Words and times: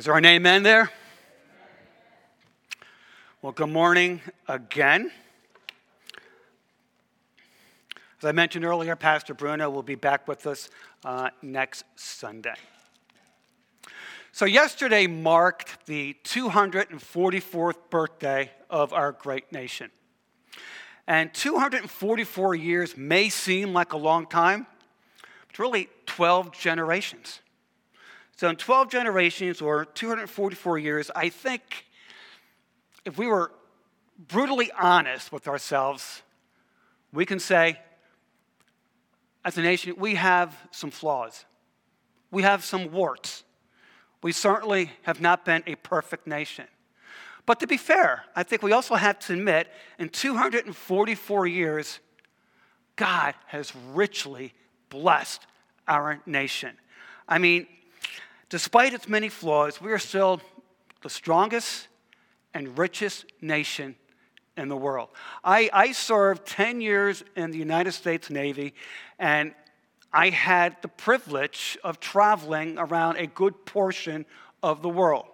Is 0.00 0.06
there 0.06 0.16
an 0.16 0.24
amen 0.24 0.62
there? 0.62 0.90
Well, 3.42 3.52
good 3.52 3.68
morning 3.68 4.22
again. 4.48 5.12
As 8.18 8.24
I 8.24 8.32
mentioned 8.32 8.64
earlier, 8.64 8.96
Pastor 8.96 9.34
Bruno 9.34 9.68
will 9.68 9.82
be 9.82 9.96
back 9.96 10.26
with 10.26 10.46
us 10.46 10.70
uh, 11.04 11.28
next 11.42 11.84
Sunday. 11.96 12.54
So, 14.32 14.46
yesterday 14.46 15.06
marked 15.06 15.84
the 15.84 16.16
244th 16.24 17.90
birthday 17.90 18.50
of 18.70 18.94
our 18.94 19.12
great 19.12 19.52
nation. 19.52 19.90
And 21.06 21.34
244 21.34 22.54
years 22.54 22.96
may 22.96 23.28
seem 23.28 23.74
like 23.74 23.92
a 23.92 23.98
long 23.98 24.26
time, 24.26 24.66
it's 25.50 25.58
really 25.58 25.90
12 26.06 26.52
generations. 26.52 27.40
So, 28.40 28.48
in 28.48 28.56
12 28.56 28.88
generations 28.88 29.60
or 29.60 29.84
244 29.84 30.78
years, 30.78 31.10
I 31.14 31.28
think 31.28 31.84
if 33.04 33.18
we 33.18 33.26
were 33.26 33.52
brutally 34.16 34.72
honest 34.72 35.30
with 35.30 35.46
ourselves, 35.46 36.22
we 37.12 37.26
can 37.26 37.38
say, 37.38 37.78
as 39.44 39.58
a 39.58 39.60
nation, 39.60 39.94
we 39.98 40.14
have 40.14 40.56
some 40.70 40.90
flaws. 40.90 41.44
We 42.30 42.42
have 42.42 42.64
some 42.64 42.90
warts. 42.92 43.44
We 44.22 44.32
certainly 44.32 44.90
have 45.02 45.20
not 45.20 45.44
been 45.44 45.62
a 45.66 45.74
perfect 45.74 46.26
nation. 46.26 46.64
But 47.44 47.60
to 47.60 47.66
be 47.66 47.76
fair, 47.76 48.24
I 48.34 48.42
think 48.42 48.62
we 48.62 48.72
also 48.72 48.94
have 48.94 49.18
to 49.18 49.34
admit 49.34 49.68
in 49.98 50.08
244 50.08 51.46
years, 51.46 52.00
God 52.96 53.34
has 53.48 53.74
richly 53.92 54.54
blessed 54.88 55.46
our 55.86 56.22
nation. 56.24 56.78
I 57.28 57.36
mean, 57.36 57.66
Despite 58.50 58.92
its 58.94 59.08
many 59.08 59.28
flaws, 59.28 59.80
we 59.80 59.92
are 59.92 59.98
still 59.98 60.40
the 61.02 61.08
strongest 61.08 61.86
and 62.52 62.76
richest 62.76 63.24
nation 63.40 63.94
in 64.56 64.68
the 64.68 64.76
world. 64.76 65.08
I, 65.44 65.70
I 65.72 65.92
served 65.92 66.46
10 66.46 66.80
years 66.80 67.22
in 67.36 67.52
the 67.52 67.58
United 67.58 67.92
States 67.92 68.28
Navy, 68.28 68.74
and 69.20 69.54
I 70.12 70.30
had 70.30 70.76
the 70.82 70.88
privilege 70.88 71.78
of 71.84 72.00
traveling 72.00 72.76
around 72.76 73.16
a 73.16 73.28
good 73.28 73.64
portion 73.64 74.26
of 74.64 74.82
the 74.82 74.88
world. 74.88 75.26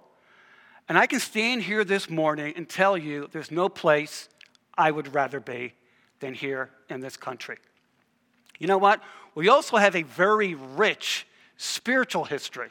And 0.87 0.99
I 0.99 1.07
can 1.07 1.19
stand 1.19 1.63
here 1.63 1.85
this 1.85 2.11
morning 2.11 2.53
and 2.55 2.69
tell 2.69 2.99
you 2.99 3.29
there's 3.33 3.51
no 3.51 3.71
place 3.71 4.29
I 4.77 4.91
would 4.91 5.15
rather 5.15 5.41
be 5.41 5.73
than 6.21 6.35
here 6.35 6.71
in 6.91 7.01
this 7.01 7.17
country. 7.17 7.57
You 8.59 8.67
know 8.67 8.79
what? 8.79 9.03
We 9.35 9.49
also 9.49 9.79
have 9.79 9.97
a 9.97 10.03
very 10.03 10.55
rich 10.55 11.27
spiritual 11.57 12.25
history. 12.25 12.71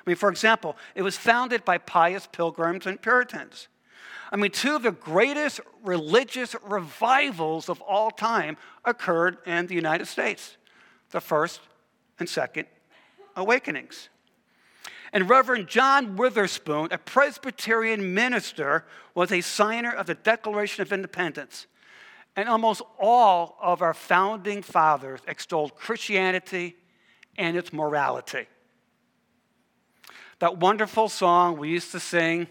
I 0.00 0.10
mean, 0.10 0.16
for 0.16 0.30
example, 0.30 0.76
it 0.94 1.02
was 1.02 1.16
founded 1.16 1.64
by 1.64 1.78
pious 1.78 2.26
pilgrims 2.26 2.86
and 2.86 3.00
Puritans. 3.00 3.68
I 4.32 4.36
mean, 4.36 4.50
two 4.50 4.76
of 4.76 4.82
the 4.82 4.92
greatest 4.92 5.60
religious 5.82 6.54
revivals 6.62 7.68
of 7.68 7.80
all 7.80 8.10
time 8.10 8.56
occurred 8.84 9.38
in 9.44 9.66
the 9.66 9.74
United 9.74 10.06
States 10.06 10.56
the 11.10 11.20
first 11.20 11.60
and 12.18 12.28
second 12.28 12.66
awakenings. 13.36 14.08
And 15.12 15.28
Reverend 15.28 15.66
John 15.66 16.16
Witherspoon, 16.16 16.88
a 16.92 16.98
Presbyterian 16.98 18.14
minister, 18.14 18.84
was 19.14 19.32
a 19.32 19.40
signer 19.40 19.92
of 19.92 20.06
the 20.06 20.14
Declaration 20.14 20.82
of 20.82 20.92
Independence. 20.92 21.66
And 22.36 22.48
almost 22.48 22.82
all 22.98 23.56
of 23.60 23.82
our 23.82 23.92
founding 23.92 24.62
fathers 24.62 25.20
extolled 25.26 25.74
Christianity 25.74 26.76
and 27.36 27.56
its 27.56 27.72
morality. 27.72 28.46
That 30.40 30.56
wonderful 30.56 31.10
song 31.10 31.58
we 31.58 31.68
used 31.68 31.92
to 31.92 32.00
sing, 32.00 32.48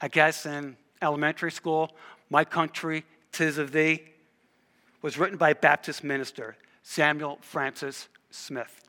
I 0.00 0.08
guess, 0.08 0.46
in 0.46 0.76
elementary 1.00 1.52
school, 1.52 1.92
My 2.28 2.44
Country, 2.44 3.04
Tis 3.30 3.56
of 3.56 3.70
Thee, 3.70 4.02
was 5.00 5.16
written 5.16 5.38
by 5.38 5.50
a 5.50 5.54
Baptist 5.54 6.02
minister, 6.02 6.56
Samuel 6.82 7.38
Francis 7.40 8.08
Smith. 8.30 8.88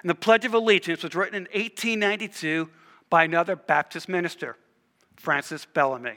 And 0.00 0.08
the 0.08 0.14
Pledge 0.14 0.46
of 0.46 0.54
Allegiance 0.54 1.02
was 1.02 1.14
written 1.14 1.34
in 1.34 1.42
1892 1.42 2.70
by 3.10 3.24
another 3.24 3.54
Baptist 3.54 4.08
minister, 4.08 4.56
Francis 5.16 5.66
Bellamy. 5.66 6.16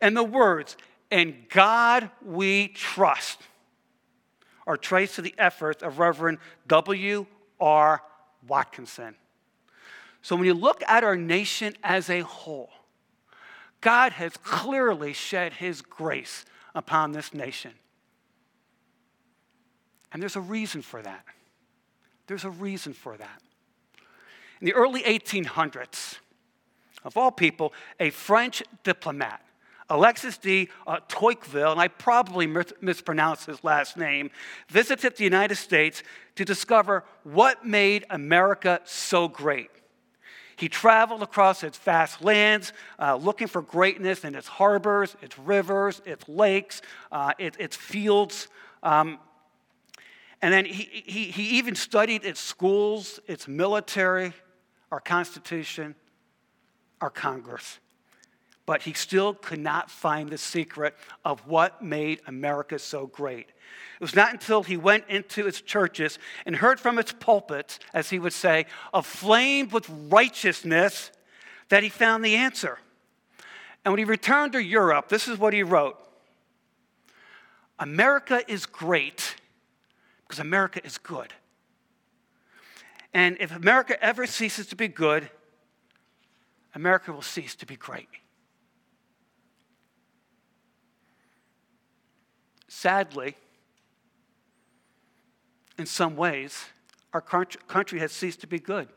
And 0.00 0.16
the 0.16 0.24
words, 0.24 0.78
In 1.10 1.44
God 1.50 2.10
we 2.24 2.68
trust, 2.68 3.42
are 4.66 4.78
traced 4.78 5.16
to 5.16 5.22
the 5.22 5.34
efforts 5.36 5.82
of 5.82 5.98
Reverend 5.98 6.38
W.R. 6.68 8.02
Watkinson. 8.48 9.14
So 10.26 10.34
when 10.34 10.46
you 10.46 10.54
look 10.54 10.82
at 10.88 11.04
our 11.04 11.14
nation 11.14 11.76
as 11.84 12.10
a 12.10 12.18
whole, 12.22 12.70
God 13.80 14.10
has 14.10 14.36
clearly 14.38 15.12
shed 15.12 15.52
his 15.52 15.82
grace 15.82 16.44
upon 16.74 17.12
this 17.12 17.32
nation. 17.32 17.70
And 20.12 20.20
there's 20.20 20.34
a 20.34 20.40
reason 20.40 20.82
for 20.82 21.00
that. 21.00 21.24
There's 22.26 22.42
a 22.42 22.50
reason 22.50 22.92
for 22.92 23.16
that. 23.16 23.40
In 24.60 24.64
the 24.64 24.74
early 24.74 25.04
1800s, 25.04 26.16
of 27.04 27.16
all 27.16 27.30
people, 27.30 27.72
a 28.00 28.10
French 28.10 28.64
diplomat, 28.82 29.40
Alexis 29.88 30.38
de 30.38 30.68
uh, 30.88 30.98
Tocqueville, 31.06 31.70
and 31.70 31.80
I 31.80 31.86
probably 31.86 32.48
mispronounced 32.80 33.46
his 33.46 33.62
last 33.62 33.96
name, 33.96 34.32
visited 34.70 35.18
the 35.18 35.22
United 35.22 35.54
States 35.54 36.02
to 36.34 36.44
discover 36.44 37.04
what 37.22 37.64
made 37.64 38.04
America 38.10 38.80
so 38.86 39.28
great. 39.28 39.70
He 40.56 40.68
traveled 40.68 41.22
across 41.22 41.62
its 41.62 41.76
vast 41.76 42.22
lands 42.22 42.72
uh, 42.98 43.16
looking 43.16 43.46
for 43.46 43.60
greatness 43.60 44.24
in 44.24 44.34
its 44.34 44.48
harbors, 44.48 45.14
its 45.20 45.38
rivers, 45.38 46.00
its 46.06 46.26
lakes, 46.28 46.80
uh, 47.12 47.32
it, 47.38 47.56
its 47.58 47.76
fields. 47.76 48.48
Um, 48.82 49.18
and 50.40 50.52
then 50.52 50.64
he, 50.64 51.02
he, 51.04 51.24
he 51.24 51.58
even 51.58 51.74
studied 51.74 52.24
its 52.24 52.40
schools, 52.40 53.20
its 53.26 53.46
military, 53.46 54.32
our 54.90 55.00
Constitution, 55.00 55.94
our 57.00 57.10
Congress. 57.10 57.78
But 58.66 58.82
he 58.82 58.92
still 58.92 59.34
could 59.34 59.60
not 59.60 59.90
find 59.90 60.28
the 60.28 60.38
secret 60.38 60.94
of 61.24 61.46
what 61.46 61.82
made 61.82 62.20
America 62.26 62.78
so 62.78 63.06
great. 63.06 63.48
It 63.48 64.00
was 64.00 64.14
not 64.14 64.32
until 64.32 64.64
he 64.64 64.76
went 64.76 65.04
into 65.08 65.46
its 65.46 65.60
churches 65.60 66.18
and 66.44 66.56
heard 66.56 66.78
from 66.78 66.98
its 66.98 67.12
pulpits, 67.12 67.78
as 67.94 68.10
he 68.10 68.18
would 68.18 68.32
say, 68.32 68.66
aflame 68.92 69.68
with 69.68 69.88
righteousness, 69.88 71.12
that 71.68 71.82
he 71.82 71.88
found 71.88 72.24
the 72.24 72.36
answer. 72.36 72.78
And 73.84 73.92
when 73.92 73.98
he 73.98 74.04
returned 74.04 74.52
to 74.52 74.62
Europe, 74.62 75.08
this 75.08 75.28
is 75.28 75.38
what 75.38 75.52
he 75.52 75.62
wrote 75.62 75.96
America 77.78 78.42
is 78.48 78.66
great 78.66 79.36
because 80.26 80.40
America 80.40 80.84
is 80.84 80.98
good. 80.98 81.32
And 83.14 83.36
if 83.40 83.54
America 83.54 84.02
ever 84.02 84.26
ceases 84.26 84.66
to 84.66 84.76
be 84.76 84.88
good, 84.88 85.30
America 86.74 87.12
will 87.12 87.22
cease 87.22 87.54
to 87.56 87.66
be 87.66 87.76
great. 87.76 88.08
Sadly, 92.78 93.34
in 95.78 95.86
some 95.86 96.14
ways, 96.14 96.66
our 97.14 97.22
country 97.22 97.98
has 98.00 98.12
ceased 98.12 98.42
to 98.42 98.46
be 98.46 98.58
good. 98.58 98.88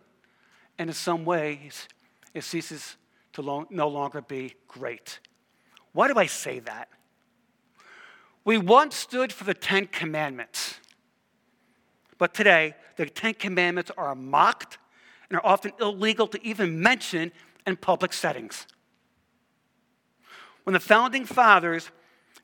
And 0.77 0.89
in 0.89 0.93
some 0.93 1.23
ways, 1.23 1.87
it 2.33 2.43
ceases 2.43 2.97
to 3.31 3.41
lo- 3.41 3.67
no 3.69 3.87
longer 3.87 4.21
be 4.21 4.55
great. 4.67 5.21
Why 5.93 6.09
do 6.09 6.19
I 6.19 6.25
say 6.25 6.59
that? 6.59 6.89
We 8.43 8.57
once 8.57 8.97
stood 8.97 9.31
for 9.31 9.45
the 9.45 9.53
Ten 9.53 9.87
Commandments. 9.87 10.81
But 12.17 12.33
today, 12.33 12.75
the 12.97 13.05
Ten 13.05 13.33
Commandments 13.33 13.91
are 13.97 14.13
mocked 14.13 14.77
and 15.29 15.39
are 15.39 15.45
often 15.45 15.71
illegal 15.79 16.27
to 16.27 16.45
even 16.45 16.81
mention 16.81 17.31
in 17.65 17.77
public 17.77 18.11
settings. 18.11 18.67
When 20.65 20.73
the 20.73 20.81
founding 20.81 21.23
fathers 21.23 21.91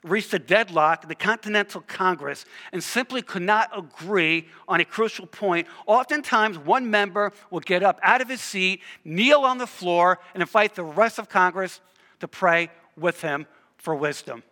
reached 0.06 0.34
a 0.34 0.40
deadlock 0.40 1.04
in 1.04 1.10
the 1.10 1.16
Continental 1.16 1.82
Congress 1.82 2.46
and 2.72 2.84
simply 2.84 3.22
could 3.22 3.42
not 3.42 3.70
agree 3.78 4.48
on 4.68 4.80
a 4.80 4.86
crucial 4.86 5.26
point, 5.26 5.68
oftentimes 5.88 6.58
one 6.58 6.90
member 6.90 7.34
would 7.50 7.66
get 7.66 7.84
up 7.84 8.00
out 8.04 8.22
of 8.22 8.30
his 8.30 8.40
seat, 8.40 8.82
kneel 9.04 9.42
on 9.42 9.58
the 9.58 9.68
floor, 9.68 10.20
and 10.34 10.42
invite 10.42 10.76
the 10.76 10.84
rest 10.84 11.20
of 11.20 11.28
Congress 11.28 11.82
to 12.20 12.28
pray 12.28 12.70
with 12.96 13.22
him 13.22 13.48
for 13.78 13.96
wisdom. 13.96 14.44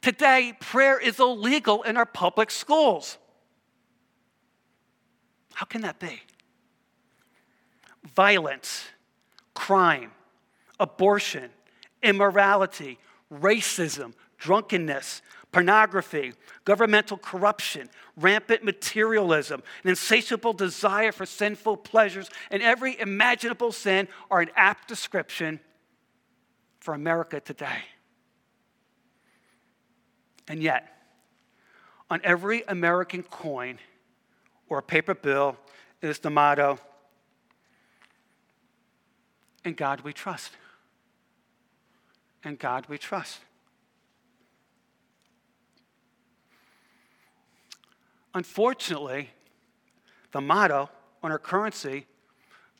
Today, 0.00 0.54
prayer 0.60 0.98
is 0.98 1.18
illegal 1.18 1.82
in 1.82 1.96
our 1.96 2.06
public 2.06 2.50
schools. 2.50 3.18
How 5.54 5.66
can 5.66 5.80
that 5.80 5.98
be? 5.98 6.20
Violence, 8.14 8.84
crime, 9.54 10.12
abortion, 10.78 11.50
immorality, 12.02 12.98
racism, 13.32 14.14
drunkenness, 14.38 15.22
pornography, 15.52 16.32
governmental 16.64 17.16
corruption, 17.16 17.88
rampant 18.16 18.62
materialism, 18.62 19.62
an 19.82 19.90
insatiable 19.90 20.52
desire 20.52 21.12
for 21.12 21.26
sinful 21.26 21.76
pleasures, 21.78 22.28
and 22.50 22.62
every 22.62 22.98
imaginable 23.00 23.72
sin 23.72 24.08
are 24.30 24.40
an 24.40 24.50
apt 24.56 24.88
description 24.88 25.58
for 26.80 26.94
America 26.94 27.40
today. 27.40 27.82
And 30.46 30.62
yet, 30.62 30.88
on 32.10 32.20
every 32.24 32.62
American 32.68 33.22
coin 33.22 33.78
or 34.68 34.80
paper 34.80 35.14
bill 35.14 35.56
is 36.00 36.18
the 36.18 36.30
motto, 36.30 36.78
In 39.64 39.74
God 39.74 40.00
we 40.02 40.12
trust. 40.12 40.52
In 42.44 42.56
God 42.56 42.86
we 42.88 42.98
trust. 42.98 43.40
Unfortunately, 48.34 49.30
the 50.32 50.40
motto 50.40 50.90
on 51.22 51.32
our 51.32 51.38
currency 51.38 52.06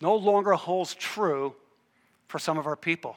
no 0.00 0.14
longer 0.14 0.52
holds 0.52 0.94
true 0.94 1.54
for 2.28 2.38
some 2.38 2.58
of 2.58 2.66
our 2.66 2.76
people. 2.76 3.16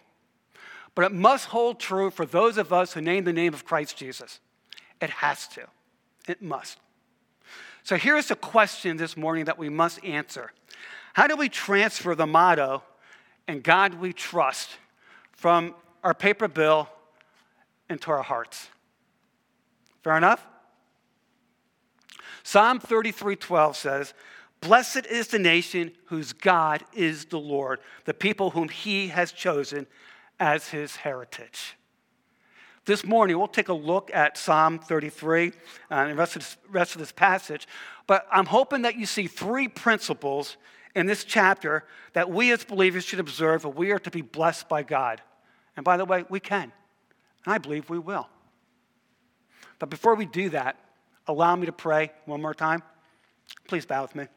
But 0.96 1.06
it 1.06 1.12
must 1.14 1.48
hold 1.48 1.80
true 1.80 2.10
for 2.10 2.26
those 2.26 2.58
of 2.58 2.74
us 2.74 2.94
who 2.94 3.02
name 3.02 3.24
the 3.24 3.34
name 3.34 3.54
of 3.54 3.66
Christ 3.66 3.98
Jesus. 3.98 4.40
It 5.02 5.10
has 5.10 5.48
to. 5.50 5.68
It 6.28 6.42
must. 6.42 6.80
So 7.84 7.96
here's 7.96 8.30
a 8.32 8.36
question 8.36 8.98
this 8.98 9.18
morning 9.18 9.46
that 9.46 9.58
we 9.58 9.70
must 9.70 10.04
answer 10.04 10.52
How 11.14 11.28
do 11.28 11.36
we 11.36 11.50
transfer 11.50 12.16
the 12.16 12.28
motto, 12.28 12.84
and 13.48 13.64
God 13.64 13.96
we 13.96 14.14
trust, 14.14 14.70
from 15.32 15.76
our 16.04 16.14
paper 16.14 16.48
bill 16.48 16.90
into 17.90 18.12
our 18.12 18.24
hearts? 18.24 18.70
Fair 20.04 20.18
enough? 20.18 20.46
Psalm 22.44 22.80
33:12 22.80 23.76
says, 23.76 24.14
Blessed 24.62 25.08
is 25.08 25.28
the 25.28 25.40
nation 25.40 25.92
whose 26.06 26.34
God 26.34 26.84
is 26.94 27.26
the 27.26 27.40
Lord, 27.40 27.80
the 28.06 28.14
people 28.14 28.52
whom 28.52 28.70
he 28.70 29.08
has 29.08 29.32
chosen 29.32 29.88
as 30.40 30.70
his 30.70 30.98
heritage. 30.98 31.78
This 32.86 33.06
morning, 33.06 33.38
we'll 33.38 33.48
take 33.48 33.70
a 33.70 33.74
look 33.74 34.10
at 34.14 34.38
Psalm 34.38 34.80
33 34.80 35.48
uh, 35.48 35.52
and 35.90 36.12
the 36.12 36.16
rest 36.16 36.36
of, 36.36 36.42
this, 36.42 36.58
rest 36.70 36.96
of 36.96 37.00
this 37.00 37.12
passage, 37.12 37.68
but 38.08 38.28
I'm 38.32 38.48
hoping 38.48 38.84
that 38.84 38.96
you 38.96 39.06
see 39.06 39.28
three 39.28 39.68
principles 39.68 40.58
in 40.96 41.06
this 41.06 41.24
chapter 41.24 41.86
that 42.14 42.30
we 42.30 42.52
as 42.52 42.64
believers 42.64 43.06
should 43.06 43.20
observe 43.20 43.66
if 43.66 43.76
we 43.76 43.92
are 43.92 44.00
to 44.00 44.12
be 44.12 44.22
blessed 44.22 44.68
by 44.68 44.84
God. 44.84 45.22
And 45.76 45.84
by 45.84 45.98
the 45.98 46.06
way, 46.06 46.26
we 46.30 46.40
can. 46.40 46.72
And 47.46 47.54
I 47.54 47.58
believe 47.58 47.90
we 47.90 48.00
will. 48.00 48.28
But 49.80 49.90
before 49.90 50.16
we 50.16 50.26
do 50.26 50.50
that, 50.50 50.78
allow 51.28 51.56
me 51.56 51.66
to 51.66 51.72
pray 51.72 52.12
one 52.26 52.42
more 52.42 52.54
time. 52.54 52.84
Please 53.68 53.86
bow 53.86 54.04
with 54.04 54.16
me. 54.16 54.28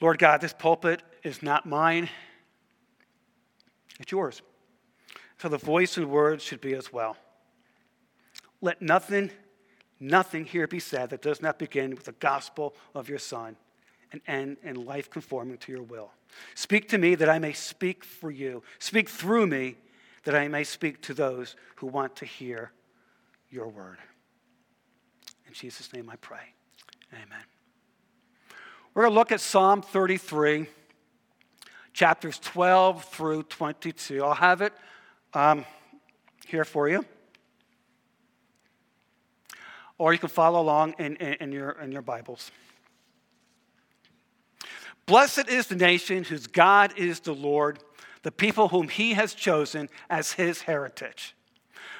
Lord 0.00 0.18
God, 0.18 0.40
this 0.40 0.54
pulpit 0.54 1.02
is 1.22 1.42
not 1.42 1.66
mine, 1.66 2.08
it's 3.98 4.10
yours. 4.10 4.40
So 5.38 5.48
the 5.48 5.58
voice 5.58 5.96
and 5.98 6.10
words 6.10 6.42
should 6.42 6.60
be 6.60 6.74
as 6.74 6.92
well. 6.92 7.16
Let 8.62 8.80
nothing, 8.82 9.30
nothing 10.00 10.44
here 10.44 10.66
be 10.66 10.80
said 10.80 11.10
that 11.10 11.22
does 11.22 11.42
not 11.42 11.58
begin 11.58 11.90
with 11.90 12.04
the 12.04 12.12
gospel 12.12 12.74
of 12.94 13.08
your 13.08 13.18
Son 13.18 13.56
and 14.12 14.20
end 14.26 14.56
in 14.62 14.84
life 14.84 15.10
conforming 15.10 15.58
to 15.58 15.72
your 15.72 15.82
will. 15.82 16.10
Speak 16.54 16.88
to 16.88 16.98
me 16.98 17.14
that 17.14 17.28
I 17.28 17.38
may 17.38 17.52
speak 17.52 18.04
for 18.04 18.30
you. 18.30 18.62
Speak 18.78 19.08
through 19.08 19.46
me 19.46 19.76
that 20.24 20.34
I 20.34 20.48
may 20.48 20.64
speak 20.64 21.00
to 21.02 21.14
those 21.14 21.56
who 21.76 21.86
want 21.86 22.16
to 22.16 22.24
hear 22.24 22.72
your 23.50 23.68
word. 23.68 23.98
In 25.46 25.52
Jesus' 25.52 25.92
name 25.92 26.08
I 26.10 26.16
pray. 26.16 26.54
Amen. 27.12 27.44
We're 28.94 29.02
going 29.02 29.12
to 29.12 29.18
look 29.18 29.32
at 29.32 29.40
Psalm 29.40 29.82
33, 29.82 30.66
chapters 31.92 32.38
12 32.38 33.04
through 33.04 33.44
22. 33.44 34.24
I'll 34.24 34.34
have 34.34 34.62
it 34.62 34.72
um, 35.34 35.64
here 36.46 36.64
for 36.64 36.88
you. 36.88 37.04
Or 40.00 40.14
you 40.14 40.18
can 40.18 40.30
follow 40.30 40.62
along 40.62 40.94
in, 40.98 41.16
in, 41.16 41.34
in, 41.34 41.52
your, 41.52 41.72
in 41.72 41.92
your 41.92 42.00
Bibles. 42.00 42.50
Blessed 45.04 45.46
is 45.46 45.66
the 45.66 45.76
nation 45.76 46.24
whose 46.24 46.46
God 46.46 46.94
is 46.96 47.20
the 47.20 47.34
Lord, 47.34 47.80
the 48.22 48.32
people 48.32 48.68
whom 48.68 48.88
he 48.88 49.12
has 49.12 49.34
chosen 49.34 49.90
as 50.08 50.32
his 50.32 50.62
heritage. 50.62 51.36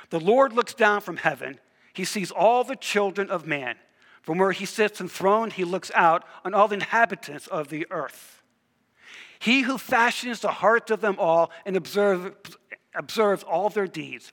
The 0.08 0.19
Lord 0.19 0.55
looks 0.55 0.73
down 0.73 1.02
from 1.02 1.19
heaven, 1.19 1.61
he 1.93 2.06
sees 2.06 2.31
all 2.31 2.64
the 2.64 2.75
children 2.75 3.29
of 3.29 3.47
man. 3.47 3.76
From 4.23 4.38
where 4.38 4.53
he 4.53 4.64
sits 4.64 4.99
enthroned, 4.99 5.53
he 5.53 5.64
looks 5.64 5.91
out 5.94 6.25
on 6.43 6.55
all 6.55 6.69
the 6.69 6.76
inhabitants 6.76 7.49
of 7.49 7.69
the 7.69 7.87
earth. 7.91 8.41
He 9.41 9.61
who 9.61 9.76
fashions 9.76 10.41
the 10.41 10.53
hearts 10.53 10.91
of 10.91 11.03
them 11.03 11.17
all 11.19 11.50
and 11.67 11.76
observe, 11.76 12.35
observes 12.94 13.43
all 13.43 13.69
their 13.69 13.87
deeds. 13.87 14.32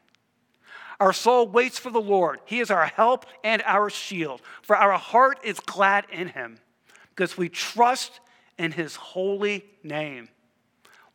Our 1.01 1.13
soul 1.13 1.47
waits 1.47 1.79
for 1.79 1.89
the 1.89 1.99
Lord. 1.99 2.41
He 2.45 2.59
is 2.59 2.69
our 2.69 2.85
help 2.85 3.25
and 3.43 3.63
our 3.65 3.89
shield, 3.89 4.39
for 4.61 4.75
our 4.75 4.99
heart 4.99 5.39
is 5.43 5.59
glad 5.59 6.05
in 6.11 6.27
him 6.27 6.59
because 7.09 7.35
we 7.35 7.49
trust 7.49 8.19
in 8.59 8.71
his 8.71 8.97
holy 8.97 9.65
name. 9.81 10.29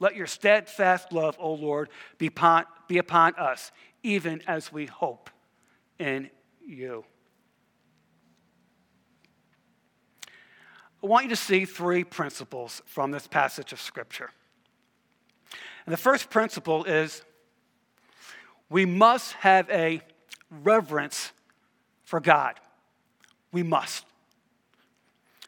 Let 0.00 0.16
your 0.16 0.26
steadfast 0.26 1.12
love, 1.12 1.36
O 1.38 1.52
Lord, 1.52 1.88
be 2.18 2.26
upon, 2.26 2.64
be 2.88 2.98
upon 2.98 3.36
us, 3.36 3.70
even 4.02 4.42
as 4.48 4.72
we 4.72 4.86
hope 4.86 5.30
in 6.00 6.30
you. 6.66 7.04
I 11.00 11.06
want 11.06 11.26
you 11.26 11.30
to 11.30 11.36
see 11.36 11.64
three 11.64 12.02
principles 12.02 12.82
from 12.86 13.12
this 13.12 13.28
passage 13.28 13.72
of 13.72 13.80
Scripture. 13.80 14.30
And 15.86 15.92
the 15.92 15.96
first 15.96 16.28
principle 16.28 16.82
is 16.82 17.22
we 18.68 18.84
must 18.84 19.32
have 19.34 19.68
a 19.70 20.00
reverence 20.50 21.32
for 22.04 22.20
God. 22.20 22.54
We 23.52 23.62
must. 23.62 24.04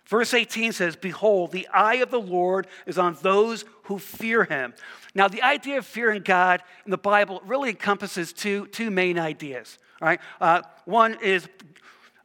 Verse 0.07 0.33
18 0.33 0.73
says, 0.73 0.97
Behold, 0.97 1.53
the 1.53 1.69
eye 1.69 1.97
of 1.97 2.11
the 2.11 2.21
Lord 2.21 2.67
is 2.87 2.97
on 2.97 3.17
those 3.21 3.65
who 3.85 3.99
fear 3.99 4.45
him. 4.45 4.73
Now, 5.15 5.29
the 5.29 5.43
idea 5.43 5.79
of 5.79 5.87
fearing 5.87 6.23
God 6.23 6.63
in 6.85 6.91
the 6.91 6.97
Bible 6.99 7.43
really 7.45 7.71
encompasses 7.71 8.33
two, 8.33 8.67
two 8.69 8.91
main 8.91 9.19
ideas. 9.19 9.79
Right? 10.01 10.21
Uh, 10.41 10.63
one 10.87 11.19
is 11.23 11.49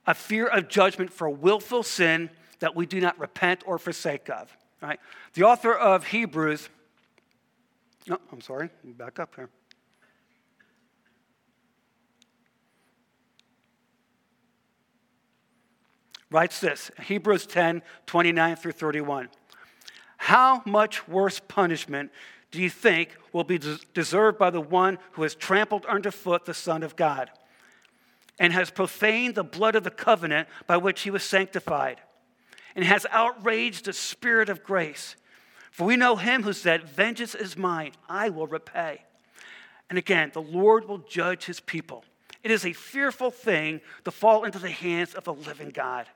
a 0.07 0.13
fear 0.13 0.47
of 0.47 0.69
judgment 0.69 1.12
for 1.12 1.29
willful 1.29 1.83
sin 1.83 2.29
that 2.59 2.75
we 2.75 2.85
do 2.85 3.01
not 3.01 3.19
repent 3.19 3.63
or 3.65 3.77
forsake 3.77 4.29
of. 4.29 4.55
Right? 4.81 5.00
The 5.33 5.43
author 5.43 5.73
of 5.73 6.07
Hebrews 6.07 6.69
oh, 8.09 8.17
I'm 8.31 8.41
sorry. 8.41 8.69
Back 8.83 9.19
up 9.19 9.35
here. 9.35 9.50
Writes 16.34 16.60
this 16.60 16.90
Hebrews 17.00 17.46
10 17.46 17.84
29 18.08 18.56
through 18.56 18.72
31. 18.72 19.30
How 20.18 20.63
much 20.66 21.08
worse 21.08 21.40
punishment 21.40 22.12
do 22.50 22.60
you 22.60 22.72
think 22.72 23.16
will 23.34 23.44
be 23.44 23.60
deserved 23.94 24.40
by 24.40 24.50
the 24.50 24.60
one 24.60 24.98
who 25.12 25.22
has 25.22 25.36
trampled 25.36 25.86
underfoot 25.86 26.46
the 26.46 26.56
Son 26.56 26.82
of 26.82 26.96
God 26.96 27.30
and 28.40 28.52
has 28.52 28.72
profaned 28.72 29.36
the 29.36 29.44
blood 29.44 29.75
of 29.75 29.84
the 29.84 29.92
covenant 29.92 30.48
by 30.66 30.75
which 30.78 31.02
he 31.02 31.12
was 31.12 31.22
sanctified 31.22 32.02
and 32.75 32.84
has 32.84 33.06
outraged 33.12 33.86
the 33.86 33.94
Spirit 33.94 34.50
of 34.50 34.63
grace? 34.63 35.16
For 35.70 35.86
we 35.86 35.98
know 35.98 36.16
him 36.16 36.42
who 36.42 36.54
said, 36.54 36.90
Vengeance 36.90 37.36
is 37.36 37.56
mine, 37.56 37.92
I 38.10 38.30
will 38.30 38.48
repay. 38.48 39.04
And 39.88 40.00
again, 40.00 40.32
the 40.34 40.42
Lord 40.42 40.88
will 40.88 40.98
judge 40.98 41.46
his 41.46 41.60
people. 41.60 42.04
It 42.42 42.50
is 42.50 42.66
a 42.66 42.74
fearful 42.74 43.30
thing 43.30 43.82
to 44.04 44.10
fall 44.10 44.46
into 44.46 44.58
the 44.58 44.72
hands 44.72 45.13
of 45.13 45.25
the 45.25 45.34
living 45.36 45.70
God. 45.70 46.08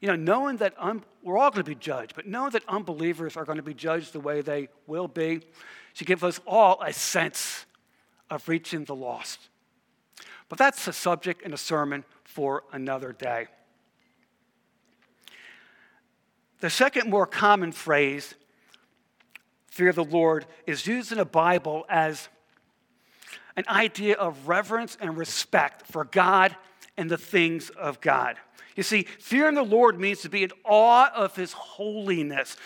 You 0.00 0.08
know, 0.08 0.16
knowing 0.16 0.56
that 0.58 0.74
un- 0.78 1.04
we're 1.22 1.38
all 1.38 1.50
going 1.50 1.64
to 1.64 1.70
be 1.70 1.74
judged, 1.74 2.14
but 2.14 2.26
knowing 2.26 2.50
that 2.52 2.62
unbelievers 2.68 3.36
are 3.36 3.44
going 3.44 3.58
to 3.58 3.62
be 3.62 3.74
judged 3.74 4.12
the 4.12 4.20
way 4.20 4.40
they 4.40 4.68
will 4.86 5.08
be 5.08 5.42
should 5.92 6.06
give 6.06 6.24
us 6.24 6.40
all 6.46 6.80
a 6.82 6.92
sense 6.92 7.66
of 8.30 8.48
reaching 8.48 8.84
the 8.84 8.94
lost. 8.94 9.48
But 10.48 10.58
that's 10.58 10.86
a 10.88 10.92
subject 10.92 11.42
and 11.44 11.52
a 11.52 11.58
sermon 11.58 12.04
for 12.24 12.64
another 12.72 13.12
day. 13.12 13.46
The 16.60 16.70
second 16.70 17.08
more 17.08 17.26
common 17.26 17.72
phrase, 17.72 18.34
fear 19.66 19.88
of 19.90 19.96
the 19.96 20.04
Lord, 20.04 20.46
is 20.66 20.86
used 20.86 21.12
in 21.12 21.18
the 21.18 21.24
Bible 21.24 21.86
as 21.88 22.28
an 23.56 23.64
idea 23.68 24.16
of 24.16 24.48
reverence 24.48 24.96
and 25.00 25.16
respect 25.16 25.86
for 25.86 26.04
God 26.04 26.54
and 26.96 27.10
the 27.10 27.18
things 27.18 27.70
of 27.70 28.00
God. 28.00 28.36
You 28.80 28.84
see, 28.84 29.02
fearing 29.02 29.56
the 29.56 29.62
Lord 29.62 30.00
means 30.00 30.22
to 30.22 30.30
be 30.30 30.42
in 30.42 30.52
awe 30.64 31.10
of 31.14 31.36
his 31.36 31.52
holiness, 31.52 32.56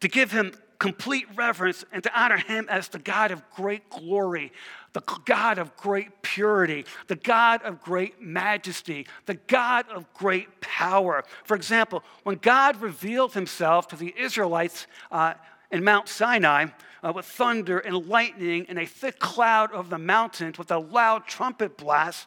to 0.00 0.08
give 0.08 0.30
him 0.30 0.52
complete 0.78 1.24
reverence 1.34 1.82
and 1.92 2.02
to 2.02 2.14
honor 2.14 2.36
him 2.36 2.66
as 2.68 2.88
the 2.88 2.98
God 2.98 3.30
of 3.30 3.42
great 3.56 3.88
glory, 3.88 4.52
the 4.92 5.02
God 5.24 5.56
of 5.56 5.74
great 5.78 6.20
purity, 6.20 6.84
the 7.06 7.16
God 7.16 7.62
of 7.62 7.80
great 7.80 8.20
majesty, 8.20 9.06
the 9.24 9.36
God 9.46 9.86
of 9.88 10.12
great 10.12 10.60
power. 10.60 11.24
For 11.44 11.56
example, 11.56 12.04
when 12.24 12.36
God 12.36 12.78
revealed 12.82 13.32
himself 13.32 13.88
to 13.88 13.96
the 13.96 14.14
Israelites 14.14 14.86
uh, 15.10 15.32
in 15.70 15.82
Mount 15.82 16.06
Sinai 16.06 16.66
uh, 17.02 17.14
with 17.14 17.24
thunder 17.24 17.78
and 17.78 18.06
lightning 18.06 18.66
and 18.68 18.78
a 18.78 18.84
thick 18.84 19.18
cloud 19.18 19.72
over 19.72 19.88
the 19.88 19.96
mountains 19.96 20.58
with 20.58 20.70
a 20.70 20.78
loud 20.78 21.26
trumpet 21.26 21.78
blast, 21.78 22.26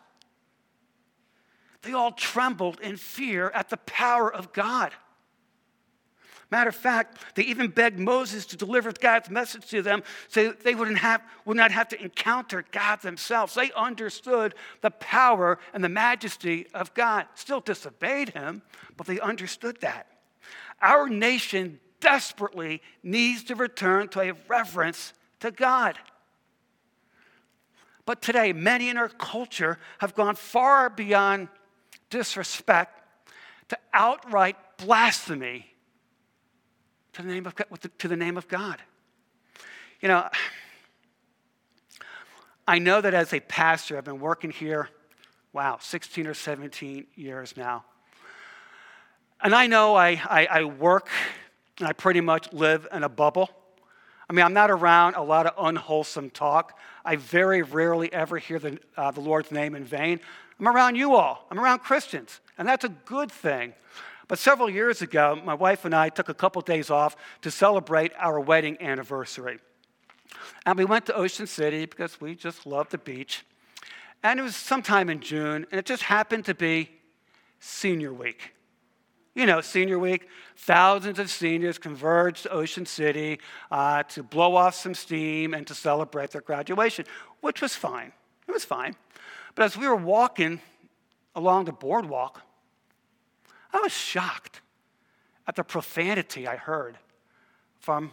they 1.86 1.94
all 1.94 2.12
trembled 2.12 2.80
in 2.82 2.98
fear 2.98 3.52
at 3.54 3.70
the 3.70 3.78
power 3.78 4.34
of 4.34 4.52
God. 4.54 4.92
Matter 6.52 6.70
of 6.70 6.76
fact, 6.76 7.18
they 7.36 7.44
even 7.44 7.70
begged 7.70 8.00
Moses 8.00 8.46
to 8.48 8.58
deliver 8.58 8.92
God's 8.92 9.30
message 9.30 9.68
to 9.68 9.82
them 9.82 10.04
so 10.28 10.52
they 10.52 10.76
wouldn't 10.76 11.00
have, 11.00 11.22
would 11.44 11.58
not 11.58 11.72
have 11.72 11.88
to 11.90 12.02
encounter 12.02 12.64
God 12.72 13.02
themselves. 13.02 13.56
They 13.56 13.72
understood 13.72 14.54
the 14.82 14.92
power 14.92 15.60
and 15.74 15.84
the 15.84 15.90
majesty 15.90 16.68
of 16.74 16.94
God. 16.94 17.26
Still 17.34 17.62
disobeyed 17.62 18.30
him, 18.30 18.62
but 18.96 19.08
they 19.08 19.20
understood 19.20 19.82
that. 19.82 20.08
Our 20.82 21.10
nation 21.10 21.80
desperately 22.00 22.82
needs 23.02 23.44
to 23.46 23.56
return 23.56 24.08
to 24.10 24.22
a 24.22 24.34
reverence 24.48 25.14
to 25.40 25.52
God. 25.52 25.98
But 28.06 28.22
today, 28.22 28.54
many 28.54 28.90
in 28.90 28.98
our 28.98 29.10
culture 29.10 29.80
have 29.98 30.14
gone 30.14 30.36
far 30.36 30.92
beyond 30.92 31.48
disrespect 32.10 33.02
to 33.70 33.78
outright 33.94 34.58
blasphemy 34.78 35.68
to 37.14 37.22
the 37.22 37.28
name 37.30 37.46
of, 37.46 37.56
to 37.98 38.08
the 38.08 38.18
name 38.18 38.38
of 38.38 38.48
God. 38.48 38.82
You 40.02 40.10
know, 40.10 40.30
I 42.68 42.80
know 42.80 43.00
that 43.00 43.14
as 43.14 43.34
a 43.34 43.40
pastor, 43.40 43.98
I've 43.98 44.04
been 44.04 44.20
working 44.20 44.52
here, 44.52 44.90
wow, 45.54 45.78
16 45.80 46.28
or 46.28 46.34
17 46.34 47.08
years 47.16 47.56
now. 47.56 47.86
And 49.42 49.54
I 49.54 49.68
know 49.68 49.96
I, 49.96 50.22
I, 50.26 50.48
I 50.50 50.64
work 50.64 51.10
and 51.80 51.88
I 51.88 51.94
pretty 51.94 52.22
much 52.22 52.52
live 52.52 52.88
in 52.92 53.04
a 53.04 53.10
bubble. 53.10 53.50
I 54.30 54.34
mean, 54.34 54.44
I'm 54.44 54.54
not 54.54 54.72
around 54.72 55.16
a 55.16 55.22
lot 55.22 55.46
of 55.46 55.54
unwholesome 55.58 56.32
talk. 56.32 56.80
I 57.04 57.16
very 57.16 57.62
rarely 57.62 58.12
ever 58.12 58.38
hear 58.40 58.58
the, 58.58 58.80
uh, 58.98 59.12
the 59.12 59.22
Lord's 59.22 59.52
name 59.52 59.76
in 59.76 59.84
vain. 59.84 60.20
I'm 60.60 60.68
around 60.68 60.96
you 60.96 61.16
all, 61.16 61.46
I'm 61.52 61.60
around 61.60 61.80
Christians, 61.80 62.40
and 62.58 62.68
that's 62.68 62.86
a 62.86 62.90
good 62.90 63.32
thing. 63.32 63.74
But 64.28 64.40
several 64.40 64.70
years 64.70 65.02
ago, 65.02 65.40
my 65.44 65.54
wife 65.54 65.86
and 65.86 65.94
I 65.94 66.10
took 66.10 66.30
a 66.30 66.34
couple 66.34 66.62
days 66.62 66.90
off 66.90 67.16
to 67.42 67.52
celebrate 67.52 68.12
our 68.18 68.40
wedding 68.40 68.78
anniversary. 68.82 69.60
And 70.66 70.78
we 70.78 70.86
went 70.86 71.06
to 71.08 71.16
Ocean 71.16 71.46
City 71.46 71.86
because 71.86 72.20
we 72.20 72.36
just 72.36 72.66
love 72.66 72.90
the 72.90 72.98
beach. 72.98 73.46
And 74.24 74.40
it 74.40 74.44
was 74.44 74.56
sometime 74.56 75.10
in 75.10 75.20
June, 75.20 75.68
and 75.70 75.80
it 75.80 75.86
just 75.86 76.04
happened 76.04 76.46
to 76.46 76.56
be 76.56 76.90
senior 77.60 78.14
week. 78.14 78.54
You 79.36 79.46
know, 79.46 79.60
senior 79.62 80.00
week, 80.00 80.30
thousands 80.56 81.20
of 81.20 81.30
seniors 81.30 81.78
converged 81.78 82.44
to 82.44 82.50
Ocean 82.52 82.86
City 82.86 83.40
uh, 83.70 84.04
to 84.04 84.24
blow 84.24 84.56
off 84.56 84.76
some 84.76 84.96
steam 84.96 85.54
and 85.54 85.68
to 85.68 85.76
celebrate 85.76 86.32
their 86.32 86.42
graduation, 86.42 87.06
which 87.42 87.62
was 87.62 87.76
fine. 87.76 88.14
It 88.48 88.52
was 88.52 88.64
fine. 88.64 88.96
But 89.56 89.64
as 89.64 89.78
we 89.78 89.88
were 89.88 89.96
walking 89.96 90.60
along 91.34 91.66
the 91.66 91.72
boardwalk, 91.72 92.42
I 93.74 93.80
was 93.80 93.94
shocked 93.94 94.62
at 95.48 95.56
the 95.56 95.64
profanity 95.64 96.48
I 96.48 96.58
heard 96.58 96.98
from 97.80 98.12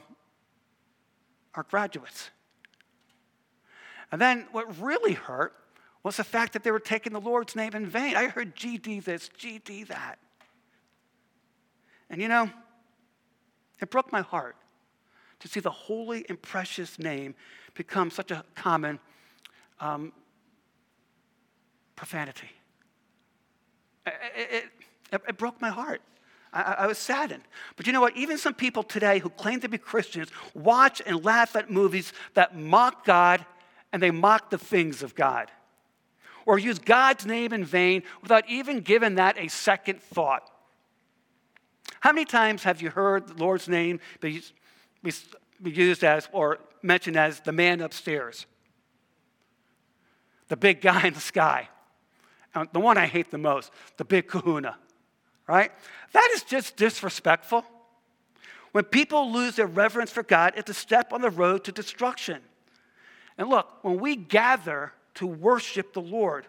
our 1.54 1.64
graduates. 1.64 2.30
And 4.10 4.20
then 4.20 4.46
what 4.52 4.80
really 4.80 5.14
hurt 5.14 5.54
was 6.02 6.16
the 6.16 6.24
fact 6.24 6.52
that 6.52 6.64
they 6.64 6.70
were 6.70 6.80
taking 6.80 7.12
the 7.12 7.20
Lord's 7.20 7.56
name 7.56 7.74
in 7.74 7.86
vain. 7.86 8.16
I 8.16 8.28
heard 8.28 8.54
GD 8.56 9.04
this, 9.04 9.28
GD 9.28 9.88
that. 9.88 10.18
And 12.10 12.20
you 12.20 12.28
know, 12.28 12.50
it 13.80 13.90
broke 13.90 14.12
my 14.12 14.20
heart 14.20 14.56
to 15.40 15.48
see 15.48 15.60
the 15.60 15.70
holy 15.70 16.26
and 16.28 16.40
precious 16.40 16.98
name 16.98 17.34
become 17.74 18.10
such 18.10 18.30
a 18.30 18.44
common 18.54 19.00
um, 19.80 20.12
profanity. 21.96 22.50
It, 24.06 24.70
it, 25.12 25.22
it, 25.28 25.38
broke 25.38 25.60
my 25.60 25.70
heart. 25.70 26.02
I, 26.52 26.76
I, 26.78 26.86
was 26.86 26.98
saddened. 26.98 27.44
But 27.76 27.86
you 27.86 27.92
know 27.92 28.00
what? 28.00 28.16
Even 28.16 28.36
some 28.36 28.54
people 28.54 28.82
today 28.82 29.18
who 29.18 29.30
claim 29.30 29.60
to 29.60 29.68
be 29.68 29.78
Christians 29.78 30.28
watch 30.54 31.00
and 31.04 31.24
laugh 31.24 31.54
at 31.56 31.70
movies 31.70 32.12
that 32.34 32.56
mock 32.56 33.04
God 33.04 33.44
and 33.92 34.02
they 34.02 34.10
mock 34.10 34.50
the 34.50 34.58
things 34.58 35.02
of 35.02 35.14
God. 35.14 35.50
Or 36.44 36.58
use 36.58 36.78
God's 36.78 37.24
name 37.24 37.52
in 37.52 37.64
vain 37.64 38.02
without 38.20 38.48
even 38.48 38.80
giving 38.80 39.14
that 39.14 39.38
a 39.38 39.48
second 39.48 40.02
thought. 40.02 40.50
How 42.00 42.12
many 42.12 42.24
times 42.24 42.64
have 42.64 42.82
you 42.82 42.90
heard 42.90 43.28
the 43.28 43.34
Lord's 43.34 43.68
name 43.68 44.00
be, 44.20 44.42
be, 45.04 45.12
be 45.62 45.70
used 45.70 46.02
as 46.02 46.28
or 46.32 46.58
mentioned 46.82 47.16
as 47.16 47.40
the 47.40 47.52
man 47.52 47.80
upstairs? 47.80 48.46
The 50.48 50.56
big 50.56 50.80
guy 50.80 51.06
in 51.06 51.14
the 51.14 51.20
sky. 51.20 51.68
And 52.54 52.68
the 52.72 52.80
one 52.80 52.98
I 52.98 53.06
hate 53.06 53.30
the 53.30 53.38
most, 53.38 53.72
the 53.96 54.04
big 54.04 54.28
kahuna 54.28 54.76
right? 55.46 55.72
That 56.12 56.30
is 56.34 56.42
just 56.42 56.76
disrespectful. 56.76 57.64
When 58.72 58.84
people 58.84 59.32
lose 59.32 59.56
their 59.56 59.66
reverence 59.66 60.10
for 60.10 60.22
God, 60.22 60.54
it's 60.56 60.70
a 60.70 60.74
step 60.74 61.12
on 61.12 61.20
the 61.20 61.30
road 61.30 61.64
to 61.64 61.72
destruction. 61.72 62.40
And 63.36 63.48
look, 63.48 63.68
when 63.82 64.00
we 64.00 64.16
gather 64.16 64.92
to 65.16 65.26
worship 65.26 65.92
the 65.92 66.00
Lord, 66.00 66.46